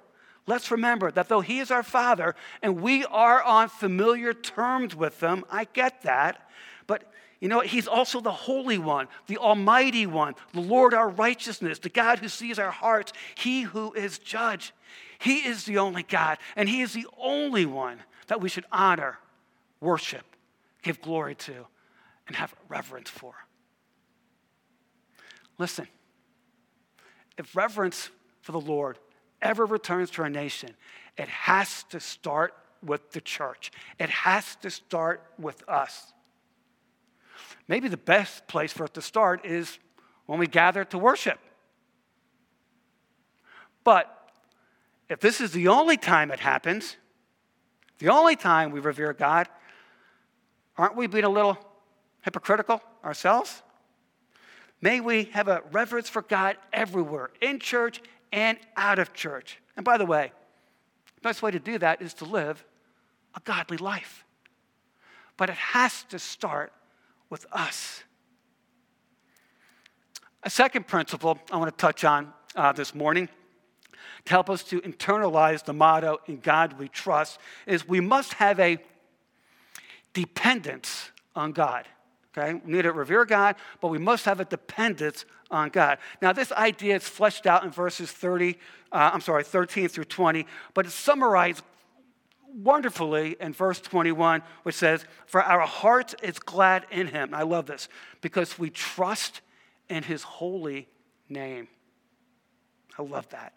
let's 0.47 0.71
remember 0.71 1.11
that 1.11 1.27
though 1.27 1.41
He 1.41 1.59
is 1.59 1.69
our 1.69 1.83
Father 1.83 2.35
and 2.61 2.81
we 2.81 3.03
are 3.05 3.41
on 3.43 3.67
familiar 3.67 4.33
terms 4.33 4.95
with 4.95 5.19
Him, 5.21 5.43
I 5.51 5.65
get 5.65 6.03
that. 6.03 6.49
But 6.87 7.03
you 7.41 7.49
know, 7.49 7.59
He's 7.59 7.87
also 7.87 8.21
the 8.21 8.31
Holy 8.31 8.77
One, 8.77 9.09
the 9.27 9.37
Almighty 9.37 10.05
One, 10.05 10.35
the 10.53 10.61
Lord 10.61 10.93
our 10.93 11.09
righteousness, 11.09 11.79
the 11.79 11.89
God 11.89 12.19
who 12.19 12.29
sees 12.29 12.57
our 12.57 12.71
hearts, 12.71 13.11
He 13.35 13.63
who 13.63 13.91
is 13.93 14.17
judge. 14.17 14.71
He 15.23 15.47
is 15.47 15.63
the 15.63 15.77
only 15.77 16.03
God, 16.03 16.37
and 16.57 16.67
He 16.67 16.81
is 16.81 16.91
the 16.91 17.07
only 17.17 17.65
one 17.65 17.99
that 18.27 18.41
we 18.41 18.49
should 18.49 18.65
honor, 18.73 19.19
worship, 19.79 20.25
give 20.81 21.01
glory 21.01 21.35
to, 21.35 21.65
and 22.27 22.35
have 22.35 22.53
reverence 22.67 23.09
for. 23.09 23.33
Listen, 25.57 25.87
if 27.37 27.55
reverence 27.55 28.09
for 28.41 28.51
the 28.51 28.59
Lord 28.59 28.99
ever 29.41 29.65
returns 29.65 30.11
to 30.11 30.23
our 30.23 30.29
nation, 30.29 30.71
it 31.17 31.29
has 31.29 31.83
to 31.83 32.01
start 32.01 32.53
with 32.83 33.11
the 33.11 33.21
church. 33.21 33.71
It 33.99 34.09
has 34.09 34.57
to 34.57 34.69
start 34.69 35.23
with 35.39 35.63
us. 35.69 36.11
Maybe 37.69 37.87
the 37.87 37.95
best 37.95 38.45
place 38.47 38.73
for 38.73 38.83
it 38.83 38.93
to 38.95 39.01
start 39.01 39.45
is 39.45 39.79
when 40.25 40.37
we 40.37 40.47
gather 40.47 40.83
to 40.83 40.97
worship. 40.97 41.39
But 43.85 44.22
if 45.09 45.19
this 45.19 45.41
is 45.41 45.51
the 45.51 45.67
only 45.67 45.97
time 45.97 46.31
it 46.31 46.39
happens, 46.39 46.97
the 47.99 48.09
only 48.09 48.35
time 48.35 48.71
we 48.71 48.79
revere 48.79 49.13
God, 49.13 49.47
aren't 50.77 50.95
we 50.95 51.07
being 51.07 51.23
a 51.23 51.29
little 51.29 51.57
hypocritical 52.21 52.81
ourselves? 53.03 53.61
May 54.81 54.99
we 54.99 55.25
have 55.25 55.47
a 55.47 55.63
reverence 55.71 56.09
for 56.09 56.21
God 56.21 56.57
everywhere, 56.73 57.29
in 57.41 57.59
church 57.59 58.01
and 58.31 58.57
out 58.75 58.99
of 58.99 59.13
church. 59.13 59.59
And 59.77 59.85
by 59.85 59.97
the 59.97 60.05
way, 60.05 60.31
the 61.15 61.21
best 61.21 61.41
way 61.41 61.51
to 61.51 61.59
do 61.59 61.77
that 61.77 62.01
is 62.01 62.13
to 62.15 62.25
live 62.25 62.65
a 63.35 63.39
godly 63.41 63.77
life. 63.77 64.25
But 65.37 65.49
it 65.49 65.55
has 65.55 66.03
to 66.09 66.19
start 66.19 66.73
with 67.29 67.45
us. 67.51 68.03
A 70.43 70.49
second 70.49 70.87
principle 70.87 71.39
I 71.51 71.57
want 71.57 71.71
to 71.71 71.77
touch 71.77 72.03
on 72.03 72.33
uh, 72.55 72.73
this 72.73 72.93
morning 72.93 73.29
to 74.25 74.31
help 74.31 74.49
us 74.49 74.63
to 74.65 74.81
internalize 74.81 75.63
the 75.63 75.73
motto, 75.73 76.19
In 76.27 76.39
God 76.39 76.79
we 76.79 76.87
trust, 76.87 77.39
is 77.65 77.87
we 77.87 77.99
must 77.99 78.33
have 78.35 78.59
a 78.59 78.77
dependence 80.13 81.11
on 81.35 81.51
God. 81.51 81.87
Okay? 82.35 82.59
We 82.65 82.73
need 82.73 82.83
to 82.83 82.91
revere 82.91 83.25
God, 83.25 83.55
but 83.81 83.89
we 83.89 83.97
must 83.97 84.25
have 84.25 84.39
a 84.39 84.45
dependence 84.45 85.25
on 85.51 85.69
God. 85.69 85.99
Now, 86.21 86.33
this 86.33 86.51
idea 86.51 86.95
is 86.95 87.07
fleshed 87.07 87.45
out 87.45 87.63
in 87.63 87.71
verses 87.71 88.11
30, 88.11 88.57
uh, 88.91 89.11
I'm 89.13 89.21
sorry, 89.21 89.43
13 89.43 89.87
through 89.87 90.05
20, 90.05 90.45
but 90.73 90.85
it's 90.85 90.95
summarized 90.95 91.63
wonderfully 92.53 93.35
in 93.39 93.53
verse 93.53 93.79
21, 93.79 94.41
which 94.63 94.75
says, 94.75 95.05
For 95.25 95.41
our 95.43 95.61
heart 95.61 96.15
is 96.23 96.39
glad 96.39 96.85
in 96.91 97.07
him. 97.07 97.33
I 97.33 97.43
love 97.43 97.65
this 97.65 97.87
because 98.21 98.57
we 98.59 98.69
trust 98.69 99.41
in 99.89 100.03
his 100.03 100.23
holy 100.23 100.87
name. 101.29 101.67
I 102.97 103.03
love 103.03 103.27
that. 103.29 103.53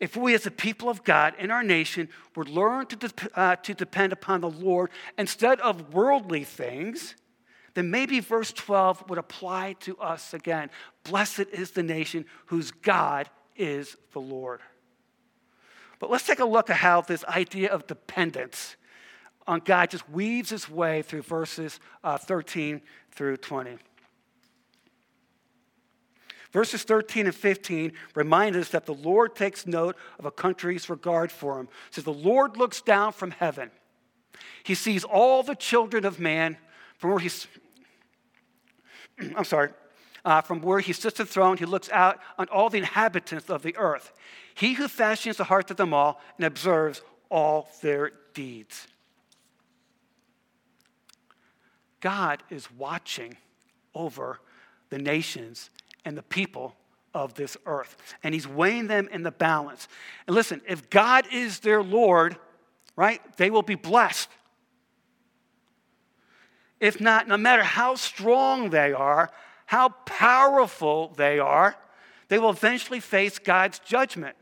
If 0.00 0.16
we, 0.16 0.34
as 0.34 0.46
a 0.46 0.50
people 0.50 0.88
of 0.88 1.04
God 1.04 1.34
in 1.38 1.50
our 1.50 1.62
nation, 1.62 2.08
would 2.34 2.48
learn 2.48 2.86
to, 2.86 2.96
de- 2.96 3.38
uh, 3.38 3.56
to 3.56 3.74
depend 3.74 4.12
upon 4.14 4.40
the 4.40 4.50
Lord 4.50 4.90
instead 5.18 5.60
of 5.60 5.92
worldly 5.92 6.42
things, 6.44 7.14
then 7.74 7.90
maybe 7.90 8.18
verse 8.20 8.50
12 8.50 9.08
would 9.10 9.18
apply 9.18 9.74
to 9.80 9.96
us 9.98 10.32
again. 10.32 10.70
Blessed 11.04 11.46
is 11.52 11.72
the 11.72 11.82
nation 11.82 12.24
whose 12.46 12.70
God 12.70 13.28
is 13.56 13.96
the 14.12 14.20
Lord. 14.20 14.60
But 15.98 16.10
let's 16.10 16.26
take 16.26 16.40
a 16.40 16.46
look 16.46 16.70
at 16.70 16.76
how 16.76 17.02
this 17.02 17.24
idea 17.26 17.70
of 17.70 17.86
dependence 17.86 18.76
on 19.46 19.60
God 19.60 19.90
just 19.90 20.08
weaves 20.08 20.50
its 20.50 20.68
way 20.68 21.02
through 21.02 21.22
verses 21.22 21.78
uh, 22.02 22.16
13 22.16 22.80
through 23.10 23.36
20. 23.36 23.76
Verses 26.52 26.82
13 26.82 27.26
and 27.26 27.34
15 27.34 27.92
remind 28.14 28.56
us 28.56 28.70
that 28.70 28.86
the 28.86 28.94
Lord 28.94 29.36
takes 29.36 29.66
note 29.66 29.96
of 30.18 30.24
a 30.24 30.30
country's 30.30 30.90
regard 30.90 31.30
for 31.30 31.60
him. 31.60 31.68
It 31.88 31.94
says, 31.94 32.04
The 32.04 32.12
Lord 32.12 32.56
looks 32.56 32.80
down 32.80 33.12
from 33.12 33.30
heaven. 33.30 33.70
He 34.64 34.74
sees 34.74 35.04
all 35.04 35.42
the 35.42 35.54
children 35.54 36.04
of 36.04 36.18
man 36.18 36.56
from 36.98 37.10
where 37.10 37.20
he's, 37.20 37.46
I'm 39.36 39.44
sorry, 39.44 39.70
uh, 40.24 40.40
from 40.42 40.60
where 40.60 40.80
he 40.80 40.92
sits 40.92 41.20
enthroned, 41.20 41.60
he 41.60 41.64
looks 41.64 41.88
out 41.90 42.18
on 42.36 42.48
all 42.48 42.68
the 42.68 42.78
inhabitants 42.78 43.48
of 43.48 43.62
the 43.62 43.76
earth. 43.76 44.12
He 44.54 44.74
who 44.74 44.88
fashions 44.88 45.36
the 45.36 45.44
hearts 45.44 45.70
of 45.70 45.76
them 45.76 45.94
all 45.94 46.20
and 46.36 46.44
observes 46.44 47.00
all 47.30 47.70
their 47.80 48.12
deeds. 48.34 48.86
God 52.00 52.42
is 52.50 52.70
watching 52.72 53.36
over 53.94 54.40
the 54.90 54.98
nations 54.98 55.70
and 56.04 56.16
the 56.16 56.22
people 56.22 56.74
of 57.14 57.34
this 57.34 57.56
earth. 57.66 57.96
And 58.22 58.34
he's 58.34 58.46
weighing 58.46 58.86
them 58.86 59.08
in 59.12 59.22
the 59.22 59.30
balance. 59.30 59.88
And 60.26 60.34
listen, 60.34 60.60
if 60.68 60.90
God 60.90 61.26
is 61.32 61.60
their 61.60 61.82
Lord, 61.82 62.36
right, 62.96 63.20
they 63.36 63.50
will 63.50 63.62
be 63.62 63.74
blessed. 63.74 64.28
If 66.78 67.00
not, 67.00 67.28
no 67.28 67.36
matter 67.36 67.62
how 67.62 67.94
strong 67.94 68.70
they 68.70 68.92
are, 68.92 69.30
how 69.66 69.90
powerful 70.06 71.12
they 71.16 71.38
are, 71.38 71.76
they 72.28 72.38
will 72.38 72.50
eventually 72.50 73.00
face 73.00 73.38
God's 73.38 73.78
judgment. 73.80 74.36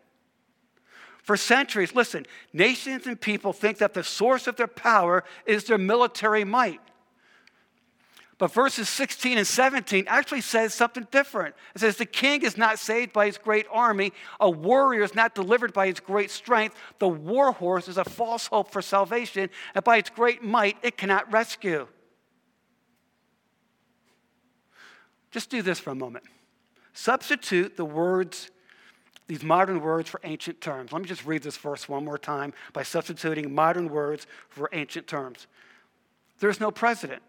For 1.23 1.37
centuries, 1.37 1.95
listen, 1.95 2.27
nations 2.53 3.07
and 3.07 3.21
people 3.21 3.53
think 3.53 3.79
that 3.79 3.93
the 3.93 4.05
source 4.05 4.47
of 4.47 4.57
their 4.57 4.67
power 4.67 5.25
is 5.45 5.65
their 5.65 5.77
military 5.77 6.45
might. 6.45 6.81
But 8.39 8.53
verses 8.53 8.89
16 8.89 9.37
and 9.37 9.47
17 9.47 10.05
actually 10.07 10.43
says 10.43 10.73
something 10.73 11.09
different. 11.11 11.57
It 11.75 11.81
says, 11.81 11.97
The 11.97 12.07
king 12.07 12.43
is 12.43 12.57
not 12.57 12.79
saved 12.79 13.13
by 13.13 13.27
his 13.27 13.37
great 13.37 13.67
army, 13.71 14.13
a 14.39 14.49
warrior 14.49 15.03
is 15.03 15.15
not 15.15 15.35
delivered 15.35 15.73
by 15.73 15.89
his 15.89 15.99
great 15.99 16.31
strength. 16.31 16.77
The 17.01 17.09
war 17.09 17.51
horse 17.51 17.89
is 17.89 17.99
a 17.99 18.05
false 18.05 18.47
hope 18.47 18.71
for 18.71 18.81
salvation, 18.81 19.51
and 19.75 19.85
by 19.85 19.97
its 19.97 20.09
great 20.09 20.43
might, 20.43 20.77
it 20.83 20.97
cannot 20.97 21.31
rescue. 21.33 21.89
Just 25.33 25.51
do 25.51 25.61
this 25.61 25.81
for 25.81 25.91
a 25.91 25.97
moment. 25.97 26.25
Substitute 26.93 27.77
the 27.77 27.85
words, 27.85 28.51
these 29.27 29.43
modern 29.43 29.81
words 29.81 30.09
for 30.09 30.21
ancient 30.23 30.61
terms. 30.61 30.93
Let 30.93 31.03
me 31.03 31.09
just 31.09 31.27
read 31.27 31.43
this 31.43 31.57
verse 31.57 31.89
one 31.89 32.05
more 32.05 32.19
time 32.19 32.53
by 32.73 32.85
substituting 32.85 33.53
modern 33.53 33.89
words 33.89 34.29
for 34.49 34.71
ancient 34.73 35.09
terms. 35.09 35.49
There's 36.39 36.61
no 36.61 36.71
president 36.71 37.23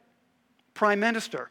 prime 0.80 1.02
minister, 1.02 1.50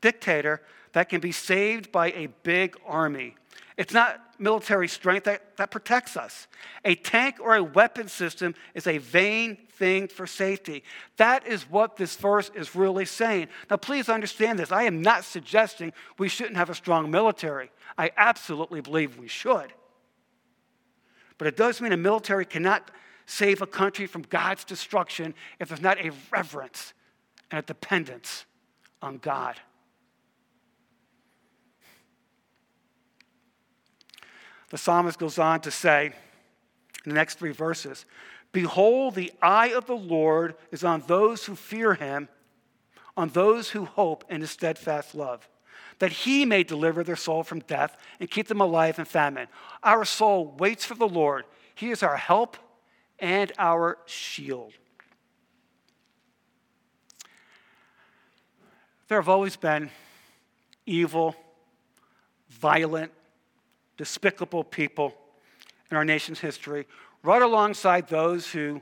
dictator 0.00 0.62
that 0.92 1.08
can 1.08 1.20
be 1.20 1.32
saved 1.32 1.90
by 1.90 2.12
a 2.12 2.28
big 2.44 2.76
army. 2.86 3.34
It's 3.76 3.92
not 3.92 4.20
military 4.38 4.86
strength 4.86 5.24
that, 5.24 5.56
that 5.56 5.72
protects 5.72 6.16
us. 6.16 6.46
A 6.84 6.94
tank 6.94 7.38
or 7.40 7.56
a 7.56 7.64
weapon 7.64 8.06
system 8.06 8.54
is 8.74 8.86
a 8.86 8.98
vain 8.98 9.58
thing 9.72 10.06
for 10.06 10.28
safety. 10.28 10.84
That 11.16 11.44
is 11.44 11.68
what 11.68 11.96
this 11.96 12.14
verse 12.14 12.52
is 12.54 12.76
really 12.76 13.04
saying. 13.04 13.48
Now, 13.68 13.78
please 13.78 14.08
understand 14.08 14.60
this. 14.60 14.70
I 14.70 14.84
am 14.84 15.02
not 15.02 15.24
suggesting 15.24 15.92
we 16.16 16.28
shouldn't 16.28 16.56
have 16.56 16.70
a 16.70 16.74
strong 16.76 17.10
military. 17.10 17.72
I 17.98 18.12
absolutely 18.16 18.80
believe 18.80 19.18
we 19.18 19.26
should. 19.26 19.72
But 21.36 21.48
it 21.48 21.56
does 21.56 21.80
mean 21.80 21.90
a 21.90 21.96
military 21.96 22.44
cannot 22.44 22.92
save 23.26 23.60
a 23.60 23.66
country 23.66 24.06
from 24.06 24.22
God's 24.22 24.62
destruction 24.64 25.34
if 25.58 25.66
there's 25.66 25.82
not 25.82 25.98
a 25.98 26.12
reverence 26.30 26.94
and 27.50 27.58
a 27.58 27.62
dependence 27.62 28.46
on 29.02 29.18
God. 29.18 29.56
The 34.70 34.78
psalmist 34.78 35.18
goes 35.18 35.38
on 35.38 35.60
to 35.60 35.70
say 35.70 36.12
in 37.04 37.10
the 37.10 37.14
next 37.14 37.38
three 37.38 37.52
verses 37.52 38.06
Behold, 38.52 39.14
the 39.14 39.32
eye 39.40 39.68
of 39.68 39.86
the 39.86 39.96
Lord 39.96 40.54
is 40.70 40.84
on 40.84 41.02
those 41.06 41.46
who 41.46 41.56
fear 41.56 41.94
him, 41.94 42.28
on 43.16 43.28
those 43.30 43.70
who 43.70 43.84
hope 43.86 44.24
in 44.28 44.40
his 44.42 44.50
steadfast 44.50 45.14
love, 45.14 45.48
that 45.98 46.12
he 46.12 46.44
may 46.44 46.62
deliver 46.62 47.02
their 47.02 47.16
soul 47.16 47.42
from 47.42 47.60
death 47.60 47.96
and 48.20 48.30
keep 48.30 48.48
them 48.48 48.60
alive 48.60 48.98
in 48.98 49.04
famine. 49.04 49.48
Our 49.82 50.04
soul 50.04 50.54
waits 50.58 50.84
for 50.84 50.94
the 50.94 51.08
Lord. 51.08 51.44
He 51.74 51.90
is 51.90 52.02
our 52.02 52.16
help 52.16 52.56
and 53.18 53.52
our 53.58 53.98
shield. 54.06 54.72
There 59.12 59.20
have 59.20 59.28
always 59.28 59.56
been 59.56 59.90
evil, 60.86 61.36
violent, 62.48 63.12
despicable 63.98 64.64
people 64.64 65.14
in 65.90 65.98
our 65.98 66.04
nation's 66.06 66.40
history, 66.40 66.86
right 67.22 67.42
alongside 67.42 68.08
those 68.08 68.50
who 68.50 68.80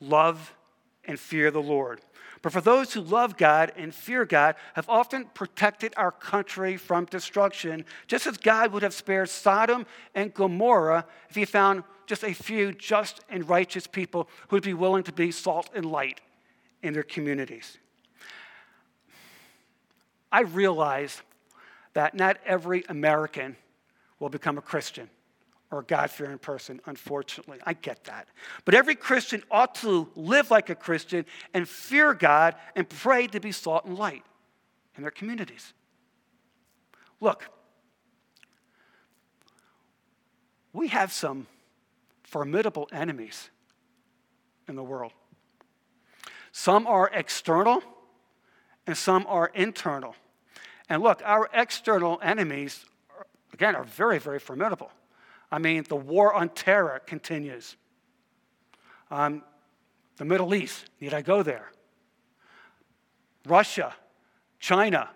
love 0.00 0.52
and 1.04 1.16
fear 1.16 1.52
the 1.52 1.62
Lord. 1.62 2.00
But 2.42 2.52
for 2.52 2.60
those 2.60 2.92
who 2.92 3.02
love 3.02 3.36
God 3.36 3.70
and 3.76 3.94
fear 3.94 4.24
God, 4.24 4.56
have 4.74 4.88
often 4.88 5.26
protected 5.32 5.94
our 5.96 6.10
country 6.10 6.76
from 6.76 7.04
destruction, 7.04 7.84
just 8.08 8.26
as 8.26 8.36
God 8.36 8.72
would 8.72 8.82
have 8.82 8.94
spared 8.94 9.28
Sodom 9.28 9.86
and 10.12 10.34
Gomorrah 10.34 11.06
if 11.28 11.36
he 11.36 11.44
found 11.44 11.84
just 12.08 12.24
a 12.24 12.34
few 12.34 12.72
just 12.72 13.20
and 13.30 13.48
righteous 13.48 13.86
people 13.86 14.28
who 14.48 14.56
would 14.56 14.64
be 14.64 14.74
willing 14.74 15.04
to 15.04 15.12
be 15.12 15.30
salt 15.30 15.70
and 15.72 15.86
light 15.86 16.20
in 16.82 16.94
their 16.94 17.04
communities. 17.04 17.78
I 20.32 20.42
realize 20.42 21.22
that 21.94 22.14
not 22.14 22.38
every 22.44 22.84
American 22.88 23.56
will 24.18 24.28
become 24.28 24.58
a 24.58 24.62
Christian 24.62 25.10
or 25.70 25.80
a 25.80 25.84
God 25.84 26.10
fearing 26.10 26.38
person, 26.38 26.80
unfortunately. 26.86 27.58
I 27.64 27.74
get 27.74 28.04
that. 28.04 28.28
But 28.64 28.74
every 28.74 28.94
Christian 28.94 29.42
ought 29.50 29.76
to 29.76 30.08
live 30.14 30.50
like 30.50 30.68
a 30.68 30.74
Christian 30.74 31.24
and 31.54 31.68
fear 31.68 32.12
God 32.14 32.54
and 32.74 32.88
pray 32.88 33.26
to 33.28 33.40
be 33.40 33.52
salt 33.52 33.84
and 33.84 33.96
light 33.96 34.24
in 34.96 35.02
their 35.02 35.10
communities. 35.10 35.72
Look, 37.20 37.48
we 40.72 40.88
have 40.88 41.12
some 41.12 41.46
formidable 42.22 42.88
enemies 42.92 43.50
in 44.68 44.76
the 44.76 44.84
world. 44.84 45.12
Some 46.52 46.86
are 46.86 47.10
external 47.12 47.82
and 48.90 48.98
some 48.98 49.24
are 49.28 49.52
internal. 49.54 50.16
And 50.88 51.00
look, 51.00 51.22
our 51.24 51.48
external 51.54 52.18
enemies, 52.24 52.84
again, 53.52 53.76
are 53.76 53.84
very, 53.84 54.18
very 54.18 54.40
formidable. 54.40 54.90
I 55.52 55.60
mean, 55.60 55.84
the 55.88 55.94
war 55.94 56.34
on 56.34 56.48
terror 56.48 57.00
continues. 57.06 57.76
Um, 59.08 59.44
the 60.16 60.24
Middle 60.24 60.56
East, 60.56 60.90
need 61.00 61.14
I 61.14 61.22
go 61.22 61.44
there? 61.44 61.70
Russia, 63.46 63.94
China, 64.58 65.08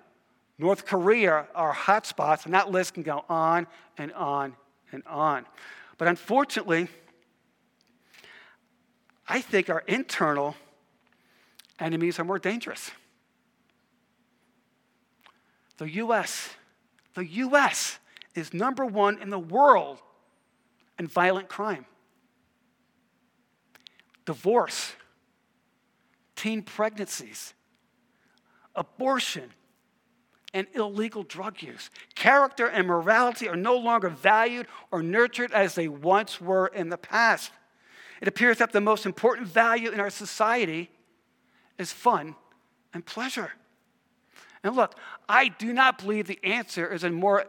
North 0.57 0.87
Korea 0.87 1.49
are 1.53 1.75
hotspots, 1.75 2.45
and 2.45 2.55
that 2.55 2.71
list 2.71 2.95
can 2.95 3.03
go 3.03 3.25
on 3.29 3.67
and 3.99 4.13
on 4.13 4.55
and 4.93 5.03
on. 5.05 5.47
But 5.99 6.07
unfortunately, 6.07 6.87
I 9.29 9.41
think 9.41 9.69
our 9.69 9.83
internal 9.89 10.55
enemies 11.81 12.21
are 12.21 12.25
more 12.25 12.39
dangerous. 12.39 12.93
The 15.79 15.91
US, 15.91 16.51
the 17.15 17.27
US 17.27 17.99
is 18.35 18.55
number 18.55 18.85
one 18.85 19.21
in 19.21 19.31
the 19.31 19.39
world 19.39 20.01
in 20.99 21.07
violent 21.07 21.49
crime. 21.49 21.87
Divorce, 24.25 24.93
teen 26.37 26.63
pregnancies, 26.63 27.55
abortion, 28.75 29.51
and 30.53 30.69
illegal 30.75 31.25
drug 31.25 31.61
use. 31.61 31.91
Character 32.15 32.67
and 32.67 32.87
morality 32.87 33.49
are 33.49 33.57
no 33.57 33.77
longer 33.77 34.09
valued 34.09 34.69
or 34.93 35.03
nurtured 35.03 35.53
as 35.53 35.75
they 35.75 35.89
once 35.89 36.41
were 36.41 36.69
in 36.69 36.89
the 36.89 36.97
past. 36.97 37.51
It 38.21 38.29
appears 38.29 38.59
that 38.59 38.73
the 38.73 38.81
most 38.81 39.05
important 39.05 39.49
value 39.49 39.91
in 39.91 39.99
our 39.99 40.11
society 40.11 40.91
is 41.77 41.93
fun 41.93 42.37
and 42.95 43.05
pleasure. 43.05 43.53
And 44.65 44.75
look, 44.75 44.95
I 45.29 45.49
do 45.49 45.73
not 45.73 45.99
believe 45.99 46.27
the 46.27 46.41
answer 46.43 46.93
is 46.93 47.05
in 47.05 47.13
more 47.13 47.45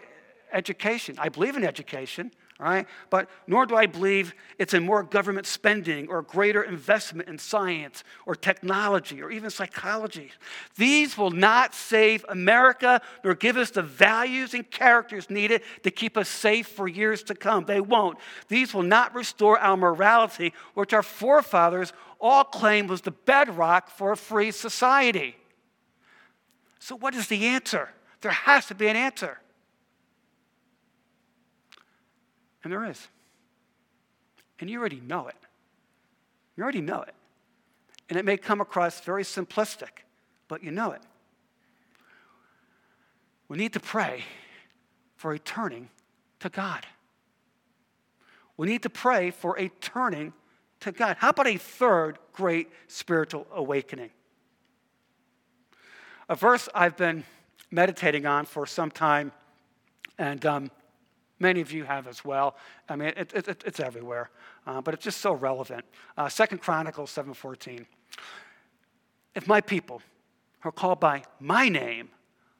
education. 0.52 1.16
I 1.18 1.30
believe 1.30 1.56
in 1.56 1.64
education, 1.64 2.32
right? 2.60 2.86
But 3.10 3.30
nor 3.48 3.66
do 3.66 3.76
I 3.78 3.86
believe 3.86 4.34
it's 4.60 4.74
in 4.74 4.84
more 4.84 5.02
government 5.02 5.48
spending 5.48 6.10
or 6.10 6.22
greater 6.22 6.62
investment 6.62 7.30
in 7.30 7.38
science 7.38 8.04
or 8.26 8.36
technology 8.36 9.22
or 9.22 9.32
even 9.32 9.50
psychology. 9.50 10.32
These 10.76 11.18
will 11.18 11.32
not 11.32 11.74
save 11.74 12.26
America 12.28 13.02
nor 13.24 13.34
give 13.34 13.56
us 13.56 13.72
the 13.72 13.82
values 13.82 14.54
and 14.54 14.70
characters 14.70 15.30
needed 15.30 15.62
to 15.84 15.92
keep 15.92 16.18
us 16.18 16.28
safe 16.28 16.68
for 16.68 16.86
years 16.86 17.24
to 17.24 17.36
come. 17.36 17.64
They 17.64 17.82
won't. 17.82 18.18
These 18.50 18.74
will 18.74 18.84
not 18.84 19.16
restore 19.16 19.58
our 19.58 19.78
morality, 19.78 20.54
which 20.74 20.92
our 20.92 21.04
forefathers 21.04 21.94
all 22.20 22.44
claimed 22.44 22.90
was 22.90 23.02
the 23.02 23.12
bedrock 23.12 23.90
for 23.90 24.12
a 24.12 24.18
free 24.18 24.52
society. 24.52 25.38
So, 26.86 26.96
what 26.96 27.16
is 27.16 27.30
the 27.30 27.48
answer? 27.48 27.90
There 28.22 28.30
has 28.30 28.68
to 28.68 28.76
be 28.76 28.86
an 28.86 28.96
answer. 28.96 29.40
And 32.64 32.72
there 32.72 32.86
is. 32.86 33.08
And 34.60 34.70
you 34.70 34.80
already 34.80 35.02
know 35.02 35.28
it. 35.28 35.36
You 36.56 36.62
already 36.62 36.82
know 36.82 37.02
it. 37.02 37.16
And 38.08 38.20
it 38.20 38.24
may 38.24 38.38
come 38.38 38.62
across 38.62 39.00
very 39.00 39.24
simplistic, 39.24 40.04
but 40.48 40.64
you 40.64 40.70
know 40.70 40.92
it. 40.92 41.02
We 43.48 43.58
need 43.58 43.74
to 43.74 43.80
pray 43.80 44.24
for 45.16 45.34
a 45.34 45.40
turning 45.40 45.90
to 46.42 46.50
God. 46.50 46.86
We 48.58 48.68
need 48.68 48.84
to 48.84 48.92
pray 48.92 49.32
for 49.32 49.58
a 49.58 49.70
turning 49.82 50.34
to 50.82 50.92
God. 50.92 51.18
How 51.18 51.30
about 51.30 51.48
a 51.48 51.58
third 51.58 52.20
great 52.32 52.70
spiritual 52.86 53.48
awakening? 53.52 54.12
A 56.30 56.36
verse 56.36 56.68
I've 56.74 56.98
been 56.98 57.24
meditating 57.72 58.26
on 58.26 58.46
for 58.46 58.66
some 58.66 58.92
time, 58.92 59.32
and 60.18 60.46
um, 60.46 60.72
Many 61.40 61.62
of 61.62 61.72
you 61.72 61.84
have 61.84 62.08
as 62.08 62.24
well. 62.24 62.56
I 62.88 62.96
mean, 62.96 63.10
it, 63.18 63.34
it, 63.34 63.64
it's 63.66 63.80
everywhere, 63.80 64.30
uh, 64.66 64.82
but 64.82 64.94
it's 64.94 65.04
just 65.04 65.20
so 65.20 65.34
relevant. 65.34 65.84
Uh, 66.18 66.30
Second 66.30 66.60
Chronicles 66.60 67.14
7.14. 67.14 67.86
If 69.36 69.48
my 69.48 69.60
people 69.60 70.02
who 70.62 70.70
are 70.70 70.72
called 70.72 71.02
by 71.02 71.24
my 71.40 71.68
name 71.68 72.10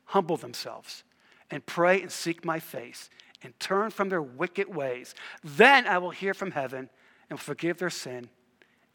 humble 0.06 0.36
themselves 0.36 1.04
and 1.50 1.66
pray 1.66 2.02
and 2.02 2.12
seek 2.12 2.44
my 2.44 2.60
face 2.60 3.10
and 3.42 3.58
turn 3.60 3.92
from 3.92 4.10
their 4.10 4.22
wicked 4.22 4.74
ways, 4.74 5.16
then 5.44 5.88
I 5.88 5.98
will 5.98 6.10
hear 6.10 6.34
from 6.34 6.52
heaven 6.52 6.90
and 7.30 7.40
forgive 7.40 7.78
their 7.78 7.90
sin 7.90 8.30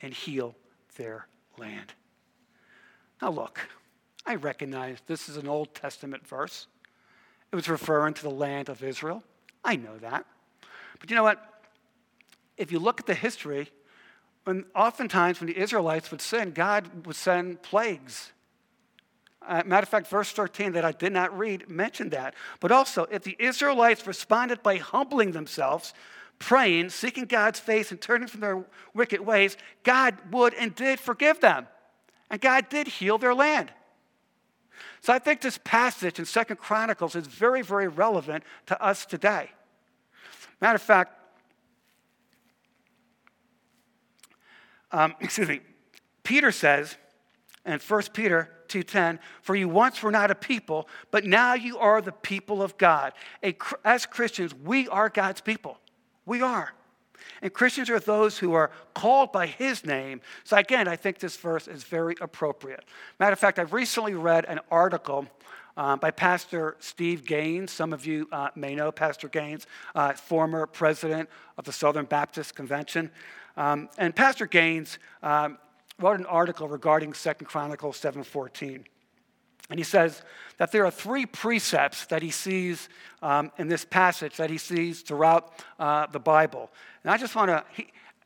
and 0.03 0.13
heal 0.13 0.55
their 0.97 1.27
land. 1.57 1.95
Now, 3.23 3.31
look, 3.31 3.61
I 4.27 4.35
recognize 4.37 4.99
this 5.07 5.29
is 5.29 5.37
an 5.37 5.49
Old 5.49 5.75
Testament 5.75 6.27
verse. 6.27 6.67
It 7.53 7.57
was 7.57 7.69
referring 7.69 8.15
to 8.15 8.23
the 8.23 8.31
land 8.31 8.69
of 8.69 8.83
Israel. 8.83 9.23
I 9.65 9.77
know 9.77 9.97
that. 9.99 10.25
But 10.99 11.11
you 11.11 11.17
know 11.17 11.23
what? 11.23 11.63
If 12.57 12.71
you 12.71 12.79
look 12.79 13.01
at 13.01 13.07
the 13.07 13.15
history, 13.15 13.71
when 14.45 14.65
oftentimes 14.75 15.41
when 15.41 15.49
the 15.49 15.59
Israelites 15.59 16.11
would 16.11 16.21
sin, 16.21 16.53
God 16.53 17.07
would 17.07 17.17
send 17.17 17.63
plagues. 17.63 18.33
Uh, 19.47 19.63
matter 19.65 19.85
of 19.85 19.89
fact, 19.89 20.07
verse 20.07 20.31
13 20.33 20.73
that 20.73 20.85
I 20.85 20.93
did 20.93 21.13
not 21.13 21.37
read 21.37 21.69
mentioned 21.69 22.11
that. 22.13 22.35
But 22.61 22.71
also, 22.71 23.07
if 23.11 23.23
the 23.23 23.37
Israelites 23.39 24.07
responded 24.07 24.63
by 24.63 24.77
humbling 24.77 25.33
themselves, 25.33 25.95
praying, 26.39 26.91
seeking 26.91 27.25
God's 27.25 27.59
face, 27.59 27.91
and 27.91 28.01
turning 28.01 28.29
from 28.29 28.41
their 28.41 28.65
wicked 28.95 29.21
ways, 29.21 29.57
God 29.83 30.17
would 30.31 30.55
and 30.55 30.75
did 30.75 31.01
forgive 31.01 31.41
them. 31.41 31.67
And 32.31 32.41
God 32.41 32.69
did 32.69 32.87
heal 32.87 33.19
their 33.19 33.35
land. 33.35 33.73
So 35.01 35.13
I 35.13 35.19
think 35.19 35.41
this 35.41 35.59
passage 35.65 36.19
in 36.19 36.27
Second 36.27 36.57
Chronicles 36.57 37.17
is 37.17 37.27
very, 37.27 37.63
very 37.63 37.89
relevant 37.89 38.45
to 38.67 38.83
us 38.83 39.07
today. 39.07 39.51
Matter 40.61 40.77
of 40.77 40.83
fact, 40.83 41.17
um, 44.93 45.15
excuse 45.21 45.49
me, 45.49 45.61
Peter 46.23 46.53
says 46.53 46.97
in 47.65 47.79
1 47.79 48.03
Peter 48.13 48.51
2.10, 48.69 49.19
For 49.43 49.55
you 49.55 49.69
once 49.69 50.03
were 50.03 50.11
not 50.11 50.31
a 50.31 50.35
people, 50.35 50.89
but 51.11 51.25
now 51.25 51.55
you 51.55 51.79
are 51.79 52.01
the 52.01 52.13
people 52.13 52.63
of 52.63 52.77
God. 52.79 53.13
A, 53.43 53.57
as 53.85 54.07
Christians, 54.07 54.55
we 54.55 54.87
are 54.89 55.09
God's 55.09 55.41
people. 55.41 55.79
We 56.27 56.43
are. 56.43 56.73
And 57.43 57.53
Christians 57.53 57.91
are 57.91 58.01
those 58.01 58.39
who 58.39 58.53
are 58.55 58.71
called 58.95 59.33
by 59.33 59.47
his 59.47 59.85
name. 59.85 60.21
So, 60.45 60.57
again, 60.57 60.89
I 60.89 60.97
think 60.97 61.19
this 61.19 61.37
verse 61.37 61.69
is 61.69 61.85
very 61.85 62.15
appropriate. 62.21 62.85
Matter 63.19 63.33
of 63.33 63.39
fact, 63.39 63.59
I've 63.59 63.73
recently 63.73 64.15
read 64.15 64.45
an 64.47 64.61
article 64.71 65.27
uh, 65.77 65.97
by 65.97 66.11
Pastor 66.11 66.77
Steve 66.79 67.25
Gaines. 67.25 67.71
Some 67.71 67.93
of 67.93 68.05
you 68.07 68.29
uh, 68.33 68.51
may 68.55 68.75
know 68.75 68.93
Pastor 68.93 69.29
Gaines, 69.29 69.67
uh, 69.95 70.13
former 70.13 70.67
president 70.67 71.29
of 71.57 71.65
the 71.65 71.73
Southern 71.73 72.05
Baptist 72.05 72.55
Convention. 72.55 73.11
Um, 73.57 73.89
and 73.99 74.15
Pastor 74.15 74.47
Gaines 74.47 74.99
um, 75.23 75.59
wrote 75.99 76.19
an 76.19 76.27
article 76.27 76.69
regarding 76.69 77.15
Second 77.15 77.47
Chronicles 77.47 78.01
7.14. 78.01 78.85
And 79.71 79.79
he 79.79 79.85
says 79.85 80.23
that 80.59 80.73
there 80.73 80.85
are 80.85 80.91
three 80.91 81.25
precepts 81.25 82.07
that 82.07 82.23
he 82.23 82.31
sees 82.31 82.89
um, 83.23 83.53
in 83.57 83.69
this 83.69 83.85
passage 83.85 84.37
that 84.37 84.51
he 84.51 84.59
sees 84.59 85.01
throughout 85.01 85.53
uh, 85.79 86.07
the 86.09 86.19
Bible. 86.19 86.71
And 87.05 87.13
I 87.13 87.17
just 87.17 87.37
want 87.37 87.51
to, 87.51 87.65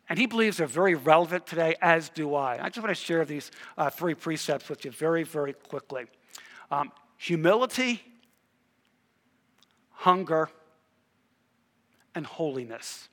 and 0.09 0.19
he 0.19 0.27
believes 0.27 0.57
they're 0.57 0.67
very 0.67 0.95
relevant 0.95 1.47
today, 1.47 1.77
as 1.83 2.09
do 2.09 2.35
I. 2.35 2.59
I 2.61 2.71
just 2.71 2.83
want 2.83 2.97
to 2.97 3.03
share 3.03 3.27
these 3.27 3.51
uh, 3.77 3.91
three 3.91 4.15
precepts 4.15 4.71
with 4.71 4.85
you 4.87 4.91
very, 4.91 5.23
very 5.23 5.53
quickly 5.53 6.07
um, 6.71 6.91
humility, 7.19 8.01
hunger, 9.91 10.49
and 12.15 12.25
holiness. 12.25 13.09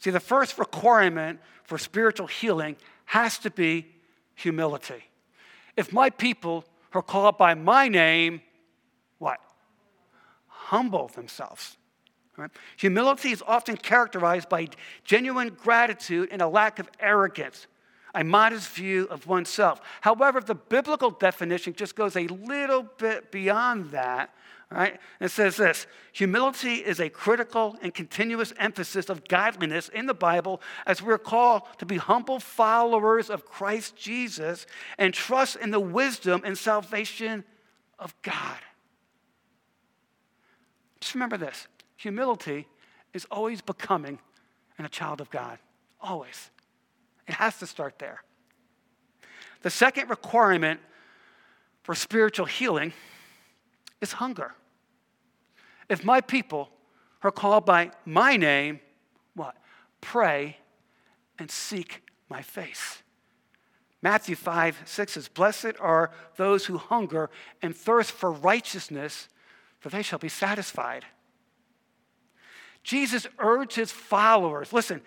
See, 0.00 0.10
the 0.10 0.20
first 0.20 0.58
requirement 0.58 1.40
for 1.64 1.78
spiritual 1.78 2.26
healing 2.26 2.76
has 3.06 3.38
to 3.38 3.50
be 3.50 3.86
humility 4.34 5.02
if 5.78 5.92
my 5.92 6.10
people 6.10 6.64
who 6.90 6.98
are 6.98 7.02
called 7.02 7.38
by 7.38 7.54
my 7.54 7.86
name, 7.88 8.42
what? 9.18 9.38
Humble 10.48 11.06
themselves. 11.08 11.76
Right? 12.36 12.50
Humility 12.76 13.30
is 13.30 13.42
often 13.46 13.76
characterized 13.76 14.48
by 14.48 14.68
genuine 15.04 15.56
gratitude 15.56 16.30
and 16.32 16.42
a 16.42 16.48
lack 16.48 16.80
of 16.80 16.90
arrogance, 16.98 17.68
a 18.14 18.24
modest 18.24 18.70
view 18.70 19.06
of 19.08 19.28
oneself. 19.28 19.80
However, 20.00 20.40
the 20.40 20.56
biblical 20.56 21.10
definition 21.10 21.74
just 21.74 21.94
goes 21.94 22.16
a 22.16 22.26
little 22.26 22.82
bit 22.98 23.30
beyond 23.30 23.92
that 23.92 24.34
Right? 24.70 25.00
It 25.18 25.30
says 25.30 25.56
this 25.56 25.86
humility 26.12 26.74
is 26.74 27.00
a 27.00 27.08
critical 27.08 27.76
and 27.80 27.94
continuous 27.94 28.52
emphasis 28.58 29.08
of 29.08 29.26
godliness 29.26 29.88
in 29.88 30.04
the 30.04 30.14
Bible 30.14 30.60
as 30.86 31.00
we're 31.00 31.16
called 31.16 31.62
to 31.78 31.86
be 31.86 31.96
humble 31.96 32.38
followers 32.38 33.30
of 33.30 33.46
Christ 33.46 33.96
Jesus 33.96 34.66
and 34.98 35.14
trust 35.14 35.56
in 35.56 35.70
the 35.70 35.80
wisdom 35.80 36.42
and 36.44 36.56
salvation 36.56 37.44
of 37.98 38.14
God. 38.22 38.58
Just 41.00 41.14
remember 41.14 41.38
this 41.38 41.66
humility 41.96 42.66
is 43.14 43.26
always 43.30 43.62
becoming 43.62 44.18
and 44.76 44.86
a 44.86 44.90
child 44.90 45.20
of 45.20 45.30
God. 45.30 45.58
Always. 46.00 46.50
It 47.26 47.34
has 47.34 47.58
to 47.58 47.66
start 47.66 47.98
there. 47.98 48.22
The 49.62 49.70
second 49.70 50.10
requirement 50.10 50.80
for 51.82 51.94
spiritual 51.94 52.46
healing 52.46 52.92
is 54.00 54.12
hunger. 54.12 54.54
If 55.88 56.04
my 56.04 56.20
people 56.20 56.70
are 57.22 57.30
called 57.30 57.64
by 57.64 57.90
my 58.04 58.36
name, 58.36 58.80
what? 59.34 59.56
Pray 60.00 60.58
and 61.38 61.50
seek 61.50 62.02
my 62.28 62.42
face. 62.42 63.02
Matthew 64.00 64.36
5, 64.36 64.82
6 64.84 65.12
says, 65.12 65.28
Blessed 65.28 65.72
are 65.80 66.12
those 66.36 66.66
who 66.66 66.78
hunger 66.78 67.30
and 67.62 67.74
thirst 67.74 68.12
for 68.12 68.30
righteousness, 68.30 69.28
for 69.80 69.88
they 69.88 70.02
shall 70.02 70.20
be 70.20 70.28
satisfied. 70.28 71.04
Jesus 72.84 73.26
urged 73.38 73.74
his 73.74 73.90
followers, 73.90 74.72
listen, 74.72 75.02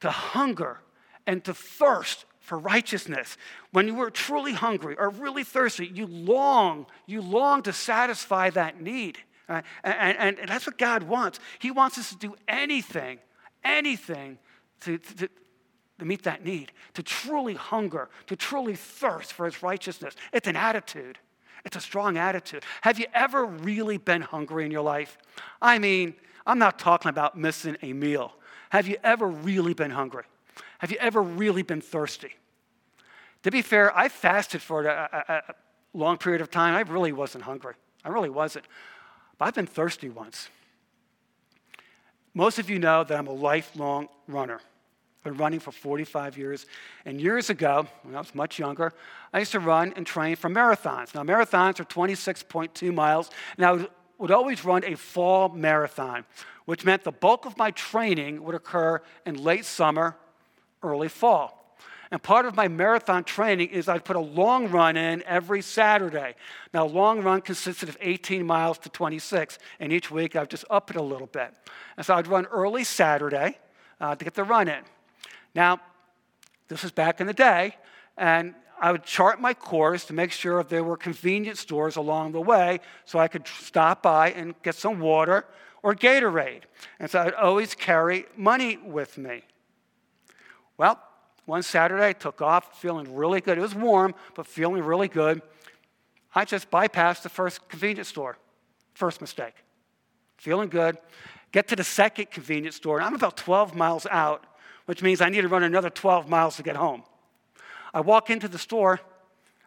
to 0.00 0.10
hunger 0.10 0.80
and 1.26 1.42
to 1.44 1.54
thirst 1.54 2.25
for 2.46 2.58
righteousness. 2.58 3.36
When 3.72 3.88
you 3.88 4.00
are 4.00 4.10
truly 4.10 4.52
hungry 4.52 4.94
or 4.96 5.10
really 5.10 5.42
thirsty, 5.42 5.86
you 5.86 6.06
long, 6.06 6.86
you 7.04 7.20
long 7.20 7.62
to 7.64 7.72
satisfy 7.72 8.50
that 8.50 8.80
need. 8.80 9.18
Right? 9.48 9.64
And, 9.82 10.16
and, 10.16 10.38
and, 10.38 10.48
that's 10.48 10.64
what 10.64 10.78
God 10.78 11.02
wants. 11.02 11.40
He 11.58 11.72
wants 11.72 11.98
us 11.98 12.10
to 12.10 12.16
do 12.16 12.36
anything, 12.46 13.18
anything 13.64 14.38
to, 14.82 14.98
to, 14.98 15.28
to 15.98 16.04
meet 16.04 16.22
that 16.22 16.44
need, 16.44 16.70
to 16.94 17.02
truly 17.02 17.54
hunger, 17.54 18.08
to 18.28 18.36
truly 18.36 18.76
thirst 18.76 19.32
for 19.32 19.44
his 19.44 19.60
righteousness. 19.62 20.14
It's 20.32 20.46
an 20.46 20.56
attitude. 20.56 21.18
It's 21.64 21.76
a 21.76 21.80
strong 21.80 22.16
attitude. 22.16 22.62
Have 22.82 23.00
you 23.00 23.06
ever 23.12 23.44
really 23.44 23.98
been 23.98 24.22
hungry 24.22 24.64
in 24.64 24.70
your 24.70 24.82
life? 24.82 25.18
I 25.60 25.80
mean, 25.80 26.14
I'm 26.46 26.60
not 26.60 26.78
talking 26.78 27.08
about 27.08 27.36
missing 27.36 27.76
a 27.82 27.92
meal. 27.92 28.34
Have 28.70 28.86
you 28.86 28.98
ever 29.02 29.26
really 29.26 29.74
been 29.74 29.90
hungry? 29.90 30.24
Have 30.78 30.90
you 30.90 30.98
ever 30.98 31.22
really 31.22 31.62
been 31.62 31.80
thirsty? 31.80 32.34
To 33.42 33.50
be 33.50 33.62
fair, 33.62 33.96
I 33.96 34.08
fasted 34.08 34.60
for 34.60 34.86
a, 34.86 35.24
a, 35.28 35.32
a 35.32 35.54
long 35.94 36.18
period 36.18 36.40
of 36.40 36.50
time. 36.50 36.74
I 36.74 36.80
really 36.80 37.12
wasn't 37.12 37.44
hungry. 37.44 37.74
I 38.04 38.08
really 38.08 38.30
wasn't. 38.30 38.64
But 39.38 39.46
I've 39.46 39.54
been 39.54 39.66
thirsty 39.66 40.08
once. 40.08 40.48
Most 42.34 42.58
of 42.58 42.68
you 42.68 42.78
know 42.78 43.02
that 43.04 43.16
I'm 43.16 43.28
a 43.28 43.32
lifelong 43.32 44.08
runner. 44.28 44.60
I've 45.18 45.32
been 45.32 45.36
running 45.36 45.60
for 45.60 45.72
45 45.72 46.36
years. 46.36 46.66
And 47.04 47.20
years 47.20 47.50
ago, 47.50 47.86
when 48.02 48.14
I 48.14 48.18
was 48.18 48.34
much 48.34 48.58
younger, 48.58 48.92
I 49.32 49.38
used 49.38 49.52
to 49.52 49.60
run 49.60 49.94
and 49.96 50.06
train 50.06 50.36
for 50.36 50.50
marathons. 50.50 51.14
Now, 51.14 51.22
marathons 51.22 51.80
are 51.80 51.84
26.2 51.84 52.92
miles, 52.92 53.30
and 53.56 53.64
I 53.64 53.72
would, 53.72 53.88
would 54.18 54.30
always 54.30 54.64
run 54.64 54.84
a 54.84 54.96
fall 54.96 55.48
marathon, 55.48 56.24
which 56.66 56.84
meant 56.84 57.04
the 57.04 57.12
bulk 57.12 57.46
of 57.46 57.56
my 57.56 57.70
training 57.70 58.42
would 58.44 58.54
occur 58.54 59.00
in 59.24 59.42
late 59.42 59.64
summer, 59.64 60.16
early 60.82 61.08
fall. 61.08 61.56
And 62.10 62.22
part 62.22 62.46
of 62.46 62.54
my 62.54 62.68
marathon 62.68 63.24
training 63.24 63.70
is 63.70 63.88
I'd 63.88 64.04
put 64.04 64.16
a 64.16 64.20
long 64.20 64.70
run 64.70 64.96
in 64.96 65.22
every 65.24 65.60
Saturday. 65.60 66.34
Now, 66.72 66.86
long 66.86 67.22
run 67.22 67.40
consisted 67.40 67.88
of 67.88 67.96
18 68.00 68.46
miles 68.46 68.78
to 68.78 68.88
26, 68.88 69.58
and 69.80 69.92
each 69.92 70.10
week 70.10 70.36
I'd 70.36 70.50
just 70.50 70.64
up 70.70 70.90
it 70.90 70.96
a 70.96 71.02
little 71.02 71.26
bit. 71.26 71.52
And 71.96 72.06
so 72.06 72.14
I'd 72.14 72.28
run 72.28 72.46
early 72.46 72.84
Saturday 72.84 73.58
uh, 74.00 74.14
to 74.14 74.24
get 74.24 74.34
the 74.34 74.44
run 74.44 74.68
in. 74.68 74.82
Now, 75.54 75.80
this 76.68 76.82
was 76.82 76.92
back 76.92 77.20
in 77.20 77.26
the 77.26 77.32
day, 77.32 77.76
and 78.16 78.54
I 78.80 78.92
would 78.92 79.04
chart 79.04 79.40
my 79.40 79.54
course 79.54 80.04
to 80.06 80.12
make 80.12 80.30
sure 80.30 80.60
if 80.60 80.68
there 80.68 80.84
were 80.84 80.96
convenience 80.96 81.60
stores 81.60 81.96
along 81.96 82.32
the 82.32 82.40
way 82.40 82.80
so 83.04 83.18
I 83.18 83.26
could 83.26 83.48
stop 83.48 84.02
by 84.02 84.30
and 84.32 84.54
get 84.62 84.74
some 84.74 85.00
water 85.00 85.46
or 85.82 85.94
Gatorade. 85.94 86.62
And 87.00 87.10
so 87.10 87.20
I'd 87.20 87.34
always 87.34 87.74
carry 87.74 88.26
money 88.36 88.76
with 88.76 89.18
me. 89.18 89.42
Well, 90.78 91.00
one 91.46 91.62
Saturday, 91.62 92.08
I 92.08 92.12
took 92.12 92.42
off 92.42 92.80
feeling 92.80 93.14
really 93.14 93.40
good. 93.40 93.56
It 93.56 93.60
was 93.60 93.74
warm, 93.74 94.14
but 94.34 94.46
feeling 94.46 94.82
really 94.82 95.08
good. 95.08 95.42
I 96.34 96.44
just 96.44 96.70
bypassed 96.70 97.22
the 97.22 97.28
first 97.28 97.68
convenience 97.68 98.08
store. 98.08 98.36
First 98.94 99.20
mistake. 99.20 99.54
Feeling 100.36 100.68
good. 100.68 100.98
Get 101.52 101.68
to 101.68 101.76
the 101.76 101.84
second 101.84 102.30
convenience 102.30 102.76
store, 102.76 102.98
and 102.98 103.06
I'm 103.06 103.14
about 103.14 103.36
12 103.36 103.74
miles 103.74 104.06
out, 104.10 104.44
which 104.86 105.02
means 105.02 105.20
I 105.20 105.28
need 105.28 105.42
to 105.42 105.48
run 105.48 105.62
another 105.62 105.88
12 105.88 106.28
miles 106.28 106.56
to 106.56 106.62
get 106.62 106.76
home. 106.76 107.04
I 107.94 108.00
walk 108.00 108.28
into 108.28 108.48
the 108.48 108.58
store, 108.58 109.00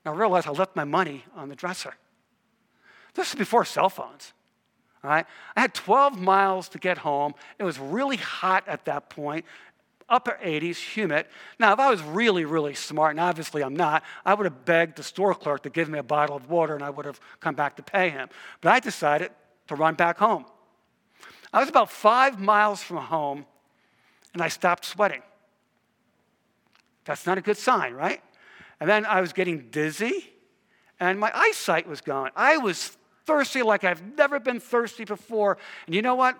and 0.05 0.13
I 0.13 0.17
realize 0.17 0.45
I 0.45 0.51
left 0.51 0.75
my 0.75 0.83
money 0.83 1.23
on 1.35 1.49
the 1.49 1.55
dresser. 1.55 1.95
This 3.15 3.29
is 3.29 3.35
before 3.35 3.65
cell 3.65 3.89
phones. 3.89 4.33
All 5.03 5.09
right? 5.09 5.25
I 5.55 5.61
had 5.61 5.73
12 5.73 6.19
miles 6.19 6.69
to 6.69 6.77
get 6.77 6.99
home. 6.99 7.33
It 7.57 7.63
was 7.63 7.79
really 7.79 8.17
hot 8.17 8.67
at 8.67 8.85
that 8.85 9.09
point 9.09 9.45
upper 10.09 10.37
80s, 10.43 10.77
humid. 10.77 11.25
Now, 11.59 11.73
if 11.73 11.79
I 11.79 11.89
was 11.89 12.01
really, 12.01 12.45
really 12.45 12.73
smart, 12.73 13.11
and 13.11 13.19
obviously 13.19 13.63
I'm 13.63 13.75
not, 13.75 14.03
I 14.25 14.33
would 14.33 14.45
have 14.45 14.65
begged 14.65 14.97
the 14.97 15.03
store 15.03 15.33
clerk 15.33 15.63
to 15.63 15.69
give 15.69 15.89
me 15.89 15.99
a 15.99 16.03
bottle 16.03 16.35
of 16.35 16.49
water 16.49 16.75
and 16.75 16.83
I 16.83 16.89
would 16.89 17.05
have 17.05 17.19
come 17.39 17.55
back 17.55 17.75
to 17.77 17.83
pay 17.83 18.09
him. 18.09 18.29
But 18.61 18.71
I 18.71 18.79
decided 18.79 19.31
to 19.67 19.75
run 19.75 19.95
back 19.95 20.17
home. 20.17 20.45
I 21.53 21.59
was 21.59 21.69
about 21.69 21.91
five 21.91 22.39
miles 22.39 22.81
from 22.81 22.97
home 22.97 23.45
and 24.33 24.41
I 24.41 24.47
stopped 24.47 24.85
sweating. 24.85 25.21
That's 27.05 27.25
not 27.25 27.37
a 27.37 27.41
good 27.41 27.57
sign, 27.57 27.93
right? 27.93 28.21
And 28.79 28.89
then 28.89 29.05
I 29.05 29.21
was 29.21 29.33
getting 29.33 29.69
dizzy 29.69 30.31
and 30.99 31.19
my 31.19 31.31
eyesight 31.33 31.87
was 31.87 32.01
gone. 32.01 32.31
I 32.35 32.57
was 32.57 32.97
thirsty 33.25 33.61
like 33.61 33.83
I've 33.83 34.17
never 34.17 34.39
been 34.39 34.59
thirsty 34.59 35.05
before. 35.05 35.57
And 35.85 35.95
you 35.95 36.01
know 36.01 36.15
what? 36.15 36.37